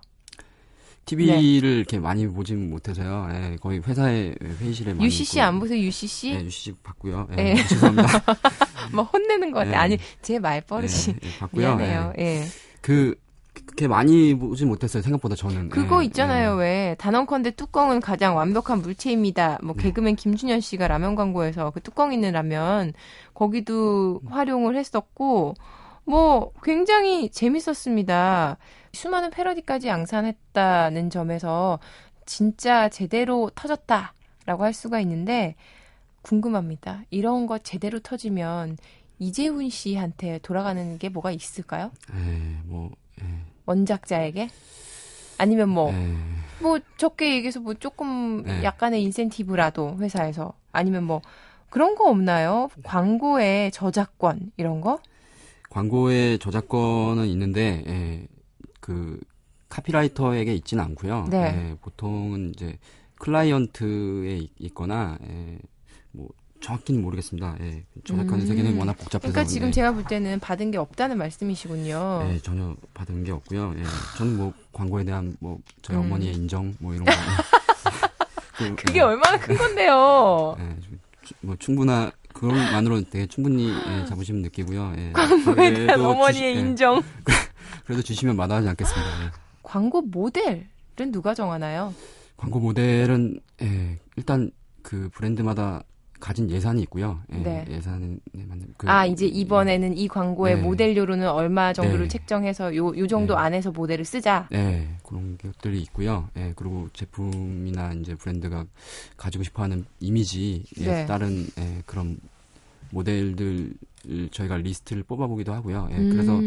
TV를 1.06 1.36
네. 1.36 1.41
이렇게 1.78 2.00
많이 2.00 2.28
보진 2.28 2.70
못해서요. 2.70 3.28
네, 3.32 3.56
거의 3.62 3.80
회사에 3.82 4.36
회의실에 4.60 4.93
많이 4.93 5.06
UCC 5.06 5.38
있고. 5.38 5.48
안 5.48 5.60
보세요? 5.60 5.80
UCC? 5.80 6.32
네, 6.34 6.43
UCC 6.46 6.74
봤고요. 6.84 7.28
네, 7.30 7.54
네. 7.54 7.67
죄송합니다. 7.67 8.08
뭐 8.91 9.04
혼내는 9.06 9.52
것 9.52 9.60
같아. 9.60 9.72
네. 9.72 9.76
아니 9.78 9.98
제 10.22 10.39
말버릇이 10.39 10.89
네, 10.89 11.13
네, 11.22 11.39
봤고요. 11.39 11.76
미안해요. 11.78 12.13
예. 12.17 12.43
그 12.88 13.19
그렇게 13.54 13.86
많이 13.89 14.34
보지 14.34 14.63
못했어요. 14.63 15.04
생각보다 15.04 15.36
저는. 15.36 15.67
그거 15.67 16.02
예, 16.02 16.06
있잖아요. 16.06 16.54
예. 16.54 16.62
왜 16.62 16.95
단언컨대 16.97 17.52
뚜껑은 17.52 18.00
가장 18.00 18.38
완벽한 18.38 18.82
물체입니다. 18.82 19.60
뭐 19.62 19.76
네. 19.76 19.84
개그맨 19.84 20.15
김준현 20.15 20.62
씨가 20.62 20.88
라면 20.88 21.15
광고에서 21.15 21.71
그 21.71 21.82
뚜껑 21.82 22.13
있는 22.13 22.32
라면 22.32 22.93
거기도 23.34 24.21
활용을 24.30 24.78
했었고 24.78 25.56
뭐 26.06 26.54
굉장히 26.63 27.30
재밌었습니다. 27.30 28.58
수많은 28.93 29.32
패러디까지 29.32 29.89
양산했다는 29.89 31.10
점에서 31.10 31.80
진짜 32.26 32.88
제대로 32.88 33.52
터졌다라고 33.54 34.63
할 34.63 34.73
수가 34.73 35.02
있는데 35.02 35.56
궁금합니다. 36.21 37.02
이런 37.10 37.47
거 37.47 37.58
제대로 37.58 38.00
터지면 38.00 38.78
이재훈 39.19 39.69
씨한테 39.69 40.39
돌아가는 40.39 40.97
게 40.97 41.10
뭐가 41.10 41.32
있을까요? 41.32 41.91
에, 42.13 42.58
뭐 42.65 42.91
원작자에게? 43.65 44.49
아니면 45.38 45.69
뭐, 45.69 45.91
에... 45.91 45.93
네. 45.93 46.15
뭐 46.62 46.80
적게 46.97 47.36
얘기해서 47.36 47.60
뭐 47.60 47.73
조금 47.73 48.43
에... 48.47 48.58
네. 48.58 48.63
약간의 48.63 49.03
인센티브라도 49.03 49.97
회사에서 49.99 50.53
아니면 50.71 51.03
뭐 51.03 51.21
그런 51.69 51.95
거 51.95 52.10
없나요? 52.10 52.69
광고의 52.84 53.71
저작권 53.71 54.51
이런 54.58 54.82
거? 54.82 54.99
광고의 55.69 56.39
저작권은 56.39 57.27
있는데 57.27 57.84
예, 57.88 58.27
그 58.80 59.19
카피라이터에게 59.69 60.53
있지는 60.56 60.84
않고요. 60.84 61.27
네. 61.30 61.38
예, 61.38 61.75
보통은 61.82 62.51
이제 62.56 62.77
클라이언트에 63.19 64.47
있거나 64.60 65.17
예, 65.27 65.27
뭐 65.34 65.60
정확히는 66.62 67.02
모르겠습니다. 67.02 67.58
예. 67.62 67.84
저작권 68.04 68.41
음. 68.41 68.48
세계는 68.48 68.78
워낙 68.78 68.93
복잡해서. 68.93 69.32
그러니까 69.32 69.43
지금 69.46 69.67
네. 69.67 69.72
제가 69.72 69.91
볼 69.93 70.04
때는 70.04 70.39
받은 70.39 70.72
게 70.72 70.78
없다는 70.78 71.17
말씀이시군요. 71.17 72.26
네, 72.28 72.39
전혀 72.39 72.76
받은 72.93 73.24
게 73.24 73.32
없고요. 73.32 73.74
예. 73.78 73.84
저는 74.17 74.38
뭐 74.38 74.54
광고에 74.74 75.04
대한 75.04 75.36
뭐 75.39 75.60
저희 75.82 75.98
음. 75.98 76.04
어머니의 76.04 76.34
인정 76.34 76.74
뭐 76.80 76.93
이런 76.93 77.06
거. 77.06 77.12
그, 78.58 78.76
그게 78.76 79.00
예. 79.00 79.04
얼마나 79.04 79.38
큰 79.38 79.56
건데요. 79.56 80.56
예, 80.60 80.76
뭐 81.41 81.56
충분한 81.60 82.12
그것만으로 82.34 83.04
되게 83.04 83.26
충분히 83.28 83.70
예, 83.70 84.06
자부심 84.06 84.41
느끼고요. 84.41 84.93
예. 84.98 85.12
광고에 85.13 85.74
대한 85.74 86.02
어머니의 86.02 86.34
주시, 86.34 86.43
예. 86.43 86.52
인정. 86.54 87.02
그래도 87.86 88.02
주시면 88.02 88.36
마다하지 88.36 88.70
않겠습니다. 88.70 89.26
예. 89.26 89.32
광고 89.63 90.02
모델은 90.02 91.12
누가 91.12 91.34
정하나요? 91.34 91.93
광고 92.36 92.60
모델은 92.60 93.39
예, 93.62 94.00
일단 94.15 94.52
그 94.82 95.10
브랜드마다 95.13 95.84
가진 96.19 96.49
예산이 96.49 96.82
있고요. 96.84 97.19
예, 97.32 97.38
네. 97.38 97.65
예산에 97.69 98.17
맞는 98.34 98.73
그, 98.77 98.89
아 98.89 99.06
이제 99.06 99.25
이번에는 99.25 99.97
이 99.97 100.08
광고의 100.08 100.56
네. 100.56 100.62
모델료로는 100.62 101.30
얼마 101.30 101.73
정도를 101.73 102.03
네. 102.03 102.08
책정해서 102.08 102.75
요, 102.75 102.97
요 102.97 103.08
정도 103.08 103.36
네. 103.36 103.41
안에서 103.41 103.71
모델을 103.71 104.06
쓰자. 104.06 104.47
네 104.51 104.88
그런 105.03 105.38
것들이 105.38 105.82
있고요. 105.84 106.30
예, 106.38 106.53
그리고 106.56 106.89
제품이나 106.93 107.93
이제 107.93 108.15
브랜드가 108.15 108.65
가지고 109.15 109.43
싶어하는 109.43 109.86
이미지에 109.99 110.63
네. 110.77 111.06
따른 111.06 111.45
예, 111.60 111.84
그런 111.86 112.17
모델들 112.91 113.73
저희가 114.32 114.58
리스트를 114.58 115.03
뽑아보기도 115.03 115.53
하고요. 115.53 115.89
예, 115.91 115.95
음. 115.97 116.10
그래서 116.10 116.41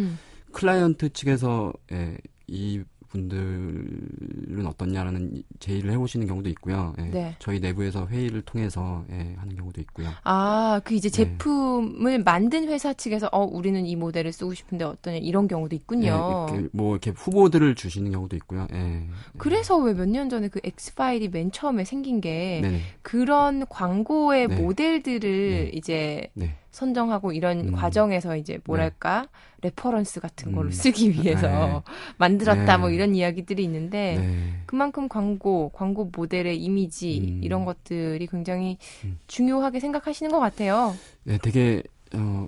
클라이언트 0.53 1.13
측에서 1.13 1.73
예, 1.93 2.17
이 2.47 2.83
분들은 3.11 4.67
어떻냐라는 4.67 5.43
제의를 5.59 5.93
해보시는 5.93 6.27
경우도 6.27 6.49
있고요. 6.51 6.95
예. 6.99 7.03
네. 7.03 7.37
저희 7.39 7.61
내부에서 7.61 8.07
회의를 8.07 8.43
통해서 8.43 9.05
예, 9.11 9.35
하는 9.39 9.57
경우도 9.57 9.81
있고요. 9.83 10.09
아, 10.25 10.81
그 10.85 10.95
이제 10.95 11.09
네. 11.09 11.15
제품을 11.25 12.19
네. 12.19 12.23
만든 12.23 12.69
회사 12.69 12.93
측에서 12.93 13.29
어 13.33 13.45
우리는 13.45 13.85
이 13.87 13.97
모델을 13.97 14.33
쓰고 14.33 14.55
싶은데 14.55 14.85
어떠냐 14.85 15.19
이런 15.19 15.49
경우도 15.49 15.75
있군요. 15.77 16.47
예, 16.51 16.53
이렇게 16.55 16.69
뭐 16.73 16.93
이렇게 16.93 17.11
후보들을 17.11 17.75
주시는 17.75 18.11
경우도 18.13 18.37
있고요. 18.37 18.67
예. 18.73 19.07
그래서 19.39 19.77
왜 19.79 19.93
몇 19.95 20.07
년 20.11 20.29
전에 20.31 20.49
그 20.49 20.61
X 20.65 20.95
파일이 20.95 21.29
맨 21.29 21.53
처음에 21.53 21.85
생긴 21.85 22.21
게 22.21 22.61
네네. 22.63 22.81
그런 23.03 23.67
광고의 23.69 24.49
네. 24.49 24.57
모델들을 24.57 25.21
네. 25.51 25.71
이제 25.75 26.31
네. 26.35 26.57
선정하고 26.71 27.33
이런 27.33 27.69
음. 27.69 27.73
과정에서 27.73 28.37
이제 28.37 28.59
뭐랄까 28.65 29.23
네. 29.23 29.69
reference 29.69 30.21
같은 30.21 30.53
걸로 30.53 30.69
음. 30.69 30.73
쓰기 30.73 31.11
위해서 31.11 31.49
네. 31.49 31.83
만들었다 32.19 32.79
뭐 32.79 32.89
네. 32.89 32.91
뭐 32.91 32.91
이런 32.91 33.15
이야기들이 33.15 33.63
있는데 33.65 34.19
네. 34.19 34.63
그만큼 34.67 35.09
광고, 35.09 35.71
광고 35.71 36.11
모델의 36.15 36.59
이미지 36.59 37.21
음. 37.21 37.41
이런 37.43 37.65
것들이 37.65 38.27
굉장히 38.27 38.79
음. 39.05 39.19
중요하게 39.27 39.81
생각하시는 39.81 40.31
것 40.31 40.39
같아요. 40.39 40.95
네, 41.25 41.39
되게 41.39 41.83
어 42.15 42.47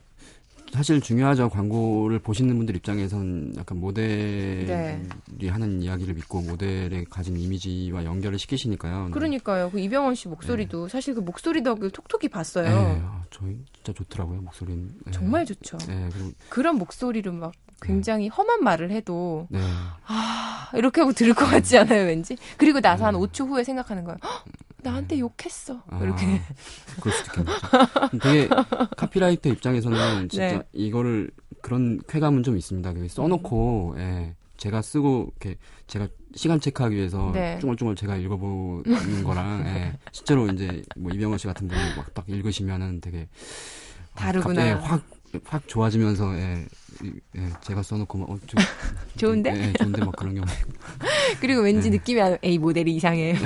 사실 0.73 1.01
중요하죠. 1.03 1.51
광고를 1.51 2.19
보시는 2.19 2.57
분들 2.57 2.75
입장에선 2.77 3.55
약간 3.59 3.79
모델이 3.79 4.67
네. 4.67 5.03
하는 5.49 5.83
이야기를 5.83 6.15
믿고 6.15 6.41
모델의 6.41 7.05
가진 7.11 7.37
이미지와 7.37 8.05
연결을 8.05 8.39
시키시니까요. 8.39 9.07
네. 9.07 9.11
그러니까요. 9.11 9.71
그 9.71 9.79
이병헌 9.79 10.15
씨 10.15 10.29
목소리도 10.29 10.87
네. 10.87 10.91
사실 10.91 11.15
그 11.15 11.21
목소리 11.21 11.63
덕을 11.63 11.91
톡톡히 11.91 12.29
봤어요. 12.29 12.65
네. 12.65 13.03
아, 13.05 13.23
저희 13.31 13.59
진짜 13.75 13.93
좋더라고요. 13.93 14.41
목소리는. 14.41 14.89
네. 15.05 15.11
정말 15.13 15.45
좋죠. 15.45 15.77
네, 15.89 16.09
그런 16.49 16.77
목소리로 16.77 17.33
막 17.33 17.53
굉장히 17.83 18.29
험한 18.29 18.63
말을 18.63 18.91
해도 18.93 19.47
네. 19.51 19.61
아 20.07 20.71
이렇게 20.75 21.01
하고 21.01 21.13
들을 21.13 21.35
것 21.35 21.45
같지 21.47 21.77
않아요 21.79 22.07
왠지 22.07 22.37
그리고 22.57 22.81
나서 22.81 23.05
한 23.05 23.15
5초 23.15 23.49
후에 23.49 23.65
생각하는 23.65 24.05
거예요 24.05 24.19
나한테 24.83 25.19
욕했어. 25.19 25.83
아, 25.89 26.01
이렇게. 26.03 26.41
그럴 27.01 27.15
수도 27.15 27.41
있겠죠 27.41 28.19
되게 28.21 28.49
카피라이터 28.97 29.49
입장에서는 29.51 30.29
진짜 30.31 30.59
네. 30.59 30.63
이거를 30.73 31.31
그런 31.61 32.01
쾌감은 32.09 32.43
좀 32.43 32.57
있습니다. 32.57 32.93
써놓고 33.09 33.95
예, 33.99 34.35
제가 34.57 34.83
쓰고 34.83 35.33
이렇게 35.41 35.59
제가 35.87 36.09
시간 36.35 36.61
체크하기 36.61 36.97
위해서 36.97 37.31
네. 37.33 37.59
쭈글쭈글 37.61 37.95
제가 37.97 38.17
읽어보는 38.17 39.25
거랑 39.25 39.67
예, 39.67 39.99
실제로 40.13 40.47
이제 40.49 40.83
뭐 40.97 41.13
이병헌 41.13 41.39
씨 41.39 41.47
같은 41.47 41.69
분이 41.69 41.81
막 41.97 42.15
딱 42.15 42.29
읽으시면은 42.29 43.01
되게 43.01 43.29
다르구나. 44.15 44.63
아, 44.75 44.77
확, 44.81 45.03
확 45.45 45.67
좋아지면서 45.67 46.35
예, 46.39 46.67
예, 47.37 47.49
제가 47.63 47.83
써놓고 47.83 48.19
막 48.19 48.31
어, 48.31 48.39
좀, 48.47 48.61
좋은데? 49.17 49.53
예, 49.55 49.69
예, 49.69 49.73
좋은데 49.73 50.05
막 50.05 50.15
그런 50.17 50.35
경우. 50.35 50.47
그리고 51.41 51.63
왠지 51.63 51.89
예. 51.89 51.91
느낌이 51.93 52.21
안, 52.21 52.39
에이 52.43 52.59
모델이 52.59 52.95
이상해. 52.95 53.33
네. 53.33 53.39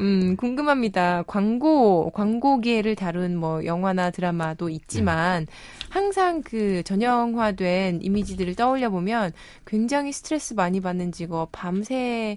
음 0.00 0.36
궁금합니다. 0.36 1.22
광고 1.26 2.10
광고계를 2.10 2.96
다룬 2.96 3.36
뭐 3.36 3.64
영화나 3.64 4.10
드라마도 4.10 4.68
있지만 4.68 5.46
네. 5.46 5.52
항상 5.90 6.42
그 6.42 6.82
전형화된 6.82 8.00
이미지들을 8.02 8.54
떠올려 8.56 8.90
보면 8.90 9.32
굉장히 9.66 10.12
스트레스 10.12 10.54
많이 10.54 10.80
받는 10.80 11.12
직업, 11.12 11.50
밤새 11.52 12.36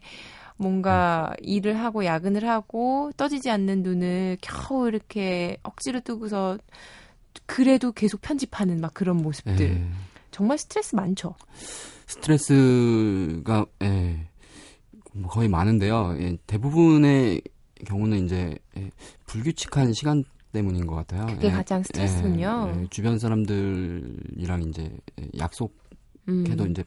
뭔가 0.58 1.32
음. 1.40 1.46
일을 1.46 1.78
하고 1.80 2.06
야근을 2.06 2.48
하고 2.48 3.12
떠지지 3.18 3.50
않는 3.50 3.84
눈을 3.84 4.38
겨우 4.42 4.88
이렇게 4.88 5.58
억지로 5.64 6.00
뜨고서 6.02 6.58
그래도 7.48 7.92
계속 7.92 8.22
편집하는 8.22 8.80
막 8.80 8.94
그런 8.94 9.18
모습들. 9.18 9.62
예. 9.62 9.90
정말 10.30 10.60
스트레스 10.60 10.96
많죠. 10.96 11.34
스트레스가 12.06 13.66
예, 13.82 14.30
뭐 15.14 15.30
거의 15.32 15.48
많은데요. 15.48 16.16
예, 16.20 16.38
대부분의 16.46 17.42
경우는 17.86 18.26
이제 18.26 18.56
예, 18.78 18.92
불규칙한 19.26 19.94
시간 19.94 20.24
때문인 20.52 20.86
것 20.86 20.96
같아요. 20.96 21.26
그게 21.26 21.48
예, 21.48 21.52
가장 21.52 21.82
스트레스군요. 21.84 22.74
예, 22.76 22.88
주변 22.90 23.18
사람들이랑 23.18 24.64
이제 24.70 24.96
약속해도 25.38 25.74
음. 26.28 26.72
이제 26.72 26.84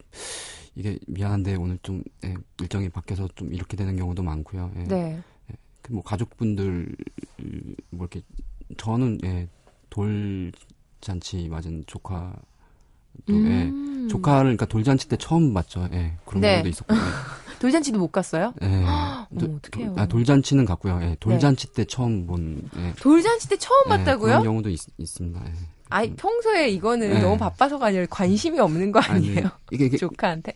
이게 0.77 0.99
미안한데 1.09 1.57
오늘 1.57 1.79
좀 1.83 2.03
예, 2.25 2.35
일정이 2.61 2.89
바뀌어서 2.89 3.29
좀 3.35 3.53
이렇게 3.53 3.77
되는 3.77 3.97
경우도 3.97 4.23
많고요. 4.23 4.71
예. 4.77 4.83
네. 4.85 5.23
예, 5.51 5.55
그뭐 5.83 6.03
가족분들 6.03 6.95
뭐 7.91 8.07
이렇게 8.07 8.23
저는 8.77 9.19
예, 9.25 9.49
돌잔치 9.91 11.49
맞은 11.49 11.85
조카 11.87 12.35
또, 13.27 13.35
예. 13.35 13.65
음. 13.65 14.05
예. 14.05 14.09
조카를 14.09 14.43
그러니까 14.43 14.67
돌잔치 14.67 15.09
때 15.09 15.17
처음 15.17 15.53
봤죠. 15.53 15.89
예. 15.93 16.15
그런 16.25 16.41
네. 16.41 16.53
경우도 16.55 16.69
있었고. 16.69 16.95
돌잔치도 17.61 17.99
못 17.99 18.11
갔어요? 18.11 18.55
예. 18.63 18.67
어머, 18.67 19.27
어떡해요. 19.31 19.95
아, 19.99 20.07
돌잔치는 20.07 20.65
갔고요. 20.65 21.01
예. 21.03 21.17
돌잔치 21.21 21.67
네. 21.67 21.73
때 21.75 21.85
처음 21.85 22.27
본. 22.27 22.69
예. 22.79 22.95
돌잔치 23.01 23.49
때 23.49 23.57
처음 23.59 23.85
예, 23.87 23.91
봤다고요? 23.91 24.31
그런 24.31 24.45
경우도 24.45 24.71
있, 24.71 24.81
습니다 25.05 25.43
예. 25.47 25.53
아니, 25.91 26.15
평소에 26.15 26.69
이거는 26.71 27.17
예. 27.17 27.19
너무 27.21 27.37
바빠서가 27.37 27.87
아니라 27.87 28.07
관심이 28.09 28.59
없는 28.59 28.93
거 28.93 29.01
아니에요? 29.01 29.39
아니, 29.39 29.51
이게, 29.73 29.87
이게 29.87 29.97
조카한테. 29.99 30.55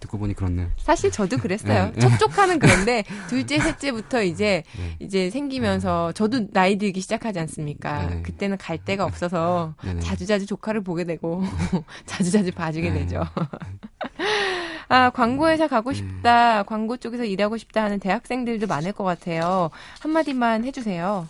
듣고 0.00 0.18
보니 0.18 0.34
그렇네요. 0.34 0.68
사실 0.76 1.10
저도 1.10 1.38
그랬어요. 1.38 1.92
네. 1.94 2.00
첫 2.00 2.18
조카는 2.18 2.58
그런데 2.58 3.04
둘째, 3.28 3.58
셋째부터 3.58 4.22
이제 4.22 4.62
네. 4.78 4.96
이제 5.00 5.30
생기면서 5.30 6.12
저도 6.12 6.50
나이 6.50 6.76
들기 6.76 7.00
시작하지 7.00 7.38
않습니까? 7.40 8.06
네. 8.06 8.22
그때는 8.22 8.58
갈 8.58 8.78
데가 8.78 9.04
없어서 9.04 9.74
자주자주 10.00 10.46
조카를 10.46 10.82
보게 10.82 11.04
되고 11.04 11.42
자주자주 12.06 12.52
봐주게 12.52 12.90
네. 12.90 13.00
되죠. 13.00 13.22
아, 14.88 15.10
광고회사 15.10 15.66
가고 15.66 15.90
네. 15.90 15.96
싶다, 15.96 16.62
광고 16.62 16.96
쪽에서 16.96 17.24
일하고 17.24 17.56
싶다 17.56 17.82
하는 17.82 17.98
대학생들도 17.98 18.66
많을 18.66 18.92
것 18.92 19.02
같아요. 19.02 19.70
한마디만 20.00 20.64
해주세요. 20.64 21.28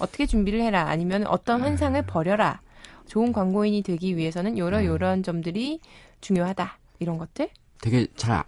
어떻게 0.00 0.26
준비를 0.26 0.60
해라, 0.60 0.86
아니면 0.88 1.26
어떤 1.26 1.60
환상을 1.60 2.00
버려라. 2.06 2.60
좋은 3.06 3.32
광고인이 3.32 3.82
되기 3.82 4.16
위해서는 4.16 4.58
요런 4.58 4.84
요런 4.84 5.22
점들이 5.22 5.80
중요하다. 6.20 6.77
이런 6.98 7.18
것들? 7.18 7.50
되게 7.80 8.06
잘 8.16 8.44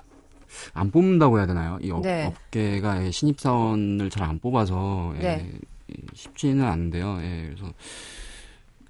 안 0.74 0.90
뽑는다고 0.90 1.38
해야 1.38 1.46
되나요? 1.46 1.78
이 1.82 1.90
업, 1.90 2.02
네. 2.02 2.24
업계가 2.26 3.04
예, 3.04 3.10
신입사원을 3.10 4.10
잘 4.10 4.20
안 4.30 4.38
뽑아서 4.38 5.14
예, 5.16 5.20
네. 5.20 5.52
쉽지는 6.14 6.64
않은데요. 6.64 7.18
예, 7.22 7.46
그래서 7.46 7.72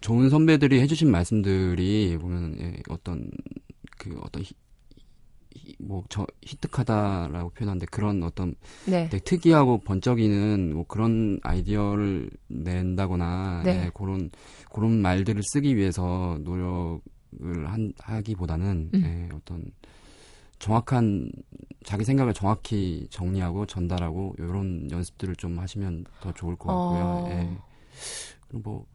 좋은 0.01 0.29
선배들이 0.29 0.81
해주신 0.81 1.11
말씀들이 1.11 2.19
보면 2.21 2.57
예, 2.61 2.83
어떤 2.89 3.31
그 3.97 4.19
어떤 4.23 4.43
뭐저 5.79 6.27
히트카다라고 6.43 7.51
표현하는데 7.51 7.87
그런 7.87 8.23
어떤 8.23 8.55
네. 8.87 9.09
되게 9.09 9.23
특이하고 9.23 9.79
번쩍이는 9.79 10.75
뭐 10.75 10.85
그런 10.87 11.39
아이디어를 11.43 12.31
낸다거나 12.49 13.63
네. 13.65 13.85
예, 13.87 13.91
그런 13.95 14.31
그런 14.73 15.01
말들을 15.01 15.43
쓰기 15.43 15.77
위해서 15.77 16.39
노력을 16.41 17.01
한, 17.41 17.93
하기보다는 17.99 18.91
음. 18.95 19.03
예, 19.05 19.35
어떤 19.35 19.65
정확한 20.59 21.31
자기 21.85 22.05
생각을 22.05 22.35
정확히 22.35 23.07
정리하고 23.11 23.67
전달하고 23.67 24.35
이런 24.39 24.91
연습들을 24.91 25.37
좀 25.37 25.59
하시면 25.59 26.05
더 26.21 26.33
좋을 26.33 26.57
것 26.57 26.69
같고요. 26.69 27.03
어. 27.03 27.27
예. 27.31 27.57
그리고 28.49 28.87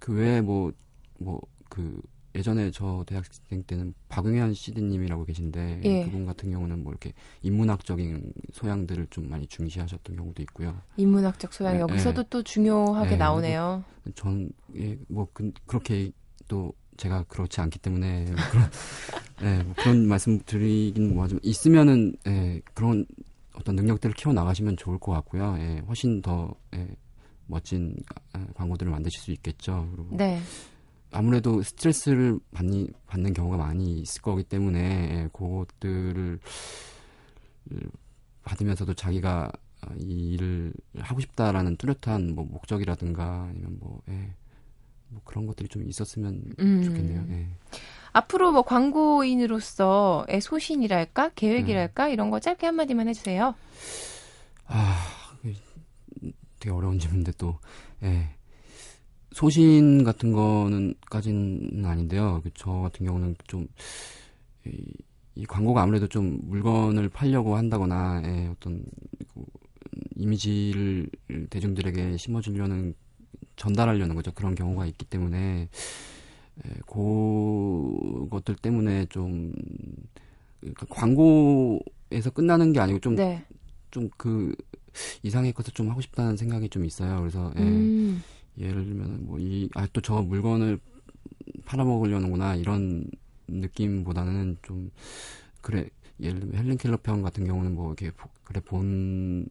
뭐그 0.00 0.12
외에 0.14 0.40
뭐 0.40 0.72
뭐 1.18 1.40
그 1.68 2.00
예전에 2.34 2.70
저 2.70 3.02
대학생 3.06 3.62
때는 3.62 3.94
박용현 4.08 4.52
CD님이라고 4.52 5.24
계신데 5.24 5.80
예. 5.84 6.04
그분 6.04 6.26
같은 6.26 6.50
경우는 6.50 6.82
뭐 6.82 6.92
이렇게 6.92 7.14
인문학적인 7.42 8.32
소양들을 8.52 9.06
좀 9.08 9.30
많이 9.30 9.46
중시하셨던 9.46 10.16
경우도 10.16 10.42
있고요. 10.42 10.78
인문학적 10.98 11.54
소양 11.54 11.74
네, 11.74 11.80
여기서도 11.80 12.22
네. 12.24 12.28
또 12.28 12.42
중요하게 12.42 13.10
네, 13.10 13.16
나오네요. 13.16 13.84
전 14.14 14.50
예, 14.76 14.98
뭐 15.08 15.28
그, 15.32 15.50
그렇게 15.64 16.12
또 16.46 16.74
제가 16.96 17.24
그렇지 17.24 17.60
않기 17.60 17.78
때문에 17.78 18.24
뭐 18.24 18.36
그런 18.50 18.70
예, 19.42 19.62
뭐 19.64 19.74
그런 19.76 20.08
말씀 20.08 20.38
드리긴 20.40 21.14
뭐하지만 21.14 21.40
있으면은 21.42 22.16
예, 22.26 22.60
그런 22.74 23.06
어떤 23.54 23.76
능력들을 23.76 24.14
키워 24.14 24.34
나가시면 24.34 24.76
좋을 24.76 24.98
것 24.98 25.12
같고요. 25.12 25.56
예, 25.58 25.82
훨씬 25.86 26.22
더 26.22 26.54
예, 26.74 26.88
멋진 27.46 27.96
아, 28.32 28.44
광고들을 28.54 28.90
만드실 28.90 29.20
수 29.20 29.32
있겠죠. 29.32 29.88
그리고 29.94 30.16
네. 30.16 30.40
아무래도 31.12 31.62
스트레스를 31.62 32.38
받니, 32.52 32.88
받는 33.06 33.32
경우가 33.32 33.56
많이 33.56 34.00
있을 34.00 34.20
거기 34.22 34.42
때문에 34.42 34.78
예, 34.80 35.28
그것들을 35.32 36.40
받으면서도 38.44 38.94
자기가 38.94 39.50
이 39.98 40.34
일을 40.34 40.72
하고 40.98 41.20
싶다라는 41.20 41.76
뚜렷한 41.76 42.34
뭐 42.34 42.44
목적이라든가 42.44 43.48
아니면 43.50 43.76
뭐, 43.80 44.02
예, 44.08 44.34
뭐 45.16 45.22
그런 45.24 45.46
것들이 45.46 45.68
좀 45.68 45.88
있었으면 45.88 46.42
음. 46.58 46.82
좋겠네요. 46.84 47.24
예. 47.30 47.48
앞으로 48.12 48.52
뭐 48.52 48.62
광고인으로서의 48.62 50.40
소신이랄까 50.40 51.30
계획이랄까 51.34 52.06
음. 52.06 52.12
이런 52.12 52.30
거 52.30 52.38
짧게 52.38 52.66
한마디만 52.66 53.08
해주세요. 53.08 53.54
아 54.66 55.06
되게 56.60 56.70
어려운 56.70 56.98
질문인데 56.98 57.32
또 57.38 57.58
예. 58.02 58.28
소신 59.32 60.04
같은 60.04 60.32
거는까지는 60.32 61.84
아닌데요. 61.84 62.40
그저 62.42 62.70
같은 62.70 63.06
경우는 63.06 63.36
좀 63.46 63.66
이, 64.66 64.92
이 65.34 65.44
광고가 65.46 65.82
아무래도 65.82 66.06
좀 66.06 66.38
물건을 66.42 67.08
팔려고 67.08 67.56
한다거나 67.56 68.22
예, 68.24 68.48
어떤 68.48 68.82
그 69.34 69.44
이미지를 70.16 71.08
대중들에게 71.50 72.16
심어주려는 72.16 72.94
전달하려는 73.56 74.14
거죠. 74.14 74.32
그런 74.32 74.54
경우가 74.54 74.86
있기 74.86 75.04
때문에 75.06 75.68
예, 76.64 76.70
그것들 76.86 78.56
때문에 78.56 79.06
좀 79.06 79.52
그러니까 80.60 80.86
광고에서 80.88 82.30
끝나는 82.32 82.72
게 82.72 82.80
아니고 82.80 83.00
좀 83.00 83.16
좀그 83.90 84.54
네. 84.56 84.78
이상의 85.22 85.52
것을 85.52 85.74
좀 85.74 85.90
하고 85.90 86.00
싶다는 86.00 86.36
생각이 86.36 86.68
좀 86.70 86.84
있어요. 86.84 87.20
그래서 87.20 87.52
예, 87.56 87.60
음. 87.62 88.22
예를 88.58 88.84
들면 88.84 89.26
뭐 89.26 89.38
이 89.38 89.68
아 89.74 89.86
또 89.88 90.00
저 90.00 90.22
물건을 90.22 90.78
팔아먹으려는구나 91.66 92.54
이런 92.56 93.04
느낌보다는 93.48 94.56
좀 94.62 94.90
그래 95.60 95.88
예를 96.20 96.40
들면 96.40 96.56
헬렌 96.56 96.76
켈러 96.78 96.96
편 96.96 97.22
같은 97.22 97.44
경우는 97.46 97.74
뭐 97.74 97.88
이렇게 97.88 98.10
그래 98.44 98.60
본 98.64 99.46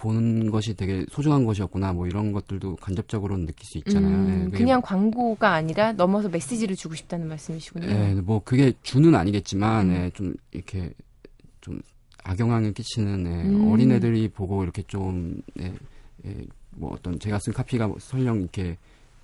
보는 0.00 0.50
것이 0.50 0.74
되게 0.74 1.04
소중한 1.10 1.44
것이었구나 1.44 1.92
뭐 1.92 2.06
이런 2.06 2.32
것들도 2.32 2.76
간접적으로는 2.76 3.44
느낄 3.44 3.66
수 3.66 3.76
있잖아요. 3.78 4.14
음, 4.14 4.50
예, 4.50 4.56
그냥 4.56 4.80
광고가 4.80 5.52
아니라 5.52 5.92
넘어서 5.92 6.30
메시지를 6.30 6.74
주고 6.74 6.94
싶다는 6.94 7.28
말씀이시군요. 7.28 7.86
예, 7.86 8.14
뭐 8.14 8.42
그게 8.42 8.72
주는 8.82 9.14
아니겠지만 9.14 9.90
음. 9.90 9.94
예, 9.94 10.10
좀 10.14 10.34
이렇게 10.52 10.90
좀 11.60 11.82
악영향을 12.24 12.72
끼치는 12.72 13.26
예, 13.26 13.48
음. 13.50 13.70
어린 13.70 13.92
애들이 13.92 14.28
보고 14.28 14.62
이렇게 14.62 14.82
좀 14.84 15.42
예, 15.60 15.74
예, 16.24 16.46
뭐 16.70 16.92
어떤 16.94 17.18
제가 17.18 17.38
쓴 17.38 17.52
카피가 17.52 17.92
설령 17.98 18.40
이렇게 18.40 18.78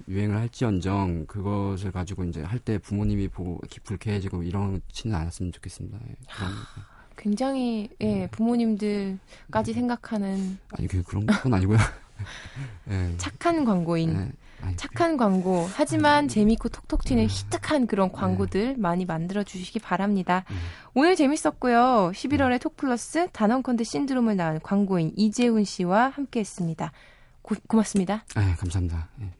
유행을 0.08 0.36
할지언정 0.36 1.24
그것을 1.26 1.90
가지고 1.90 2.24
이제 2.24 2.42
할 2.42 2.58
때 2.58 2.76
부모님이 2.78 3.28
보고 3.28 3.58
이렇게 3.62 3.80
불쾌해지고 3.80 4.42
이러지는 4.42 5.16
않았으면 5.16 5.52
좋겠습니다. 5.52 5.98
예, 6.06 6.14
그런, 6.36 6.50
굉장히 7.16 7.88
예, 8.00 8.06
네. 8.06 8.28
부모님들까지 8.30 9.72
생각하는 9.72 10.58
아니 10.70 10.86
그 10.88 11.02
그런 11.02 11.26
건 11.26 11.54
아니고요. 11.54 11.78
예. 12.90 13.14
착한 13.16 13.64
광고인. 13.64 14.14
네. 14.14 14.32
아니, 14.62 14.76
착한 14.76 15.16
광고 15.16 15.68
하지만 15.74 16.24
음. 16.24 16.28
재미있고 16.28 16.70
톡톡 16.70 17.04
튀는 17.04 17.24
음. 17.24 17.28
히트한 17.28 17.86
그런 17.86 18.10
광고들 18.10 18.68
네. 18.68 18.74
많이 18.78 19.04
만들어 19.04 19.42
주시기 19.42 19.80
바랍니다. 19.80 20.44
음. 20.50 20.56
오늘 20.94 21.14
재밌었고요. 21.14 22.12
11월에 22.14 22.60
톡플러스 22.60 23.28
단원컨드 23.32 23.84
신드롬을 23.84 24.36
낳은 24.36 24.60
광고인 24.62 25.12
이재훈 25.16 25.64
씨와 25.64 26.08
함께 26.08 26.40
했습니다. 26.40 26.92
고, 27.42 27.54
고맙습니다. 27.68 28.24
네, 28.34 28.54
감사합니다. 28.54 29.08
네. 29.16 29.32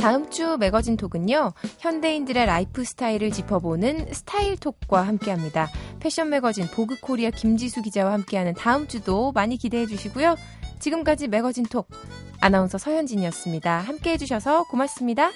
다음 0.00 0.30
주 0.30 0.56
매거진 0.58 0.96
톡은요, 0.96 1.52
현대인들의 1.78 2.46
라이프 2.46 2.84
스타일을 2.84 3.30
짚어보는 3.30 4.14
스타일 4.14 4.56
톡과 4.56 5.02
함께 5.02 5.30
합니다. 5.30 5.68
패션 6.00 6.30
매거진 6.30 6.66
보그 6.68 7.00
코리아 7.00 7.30
김지수 7.30 7.82
기자와 7.82 8.12
함께하는 8.14 8.54
다음 8.54 8.88
주도 8.88 9.30
많이 9.32 9.58
기대해 9.58 9.84
주시고요. 9.86 10.36
지금까지 10.78 11.28
매거진 11.28 11.64
톡, 11.64 11.88
아나운서 12.40 12.78
서현진이었습니다. 12.78 13.80
함께 13.80 14.12
해주셔서 14.12 14.64
고맙습니다. 14.68 15.32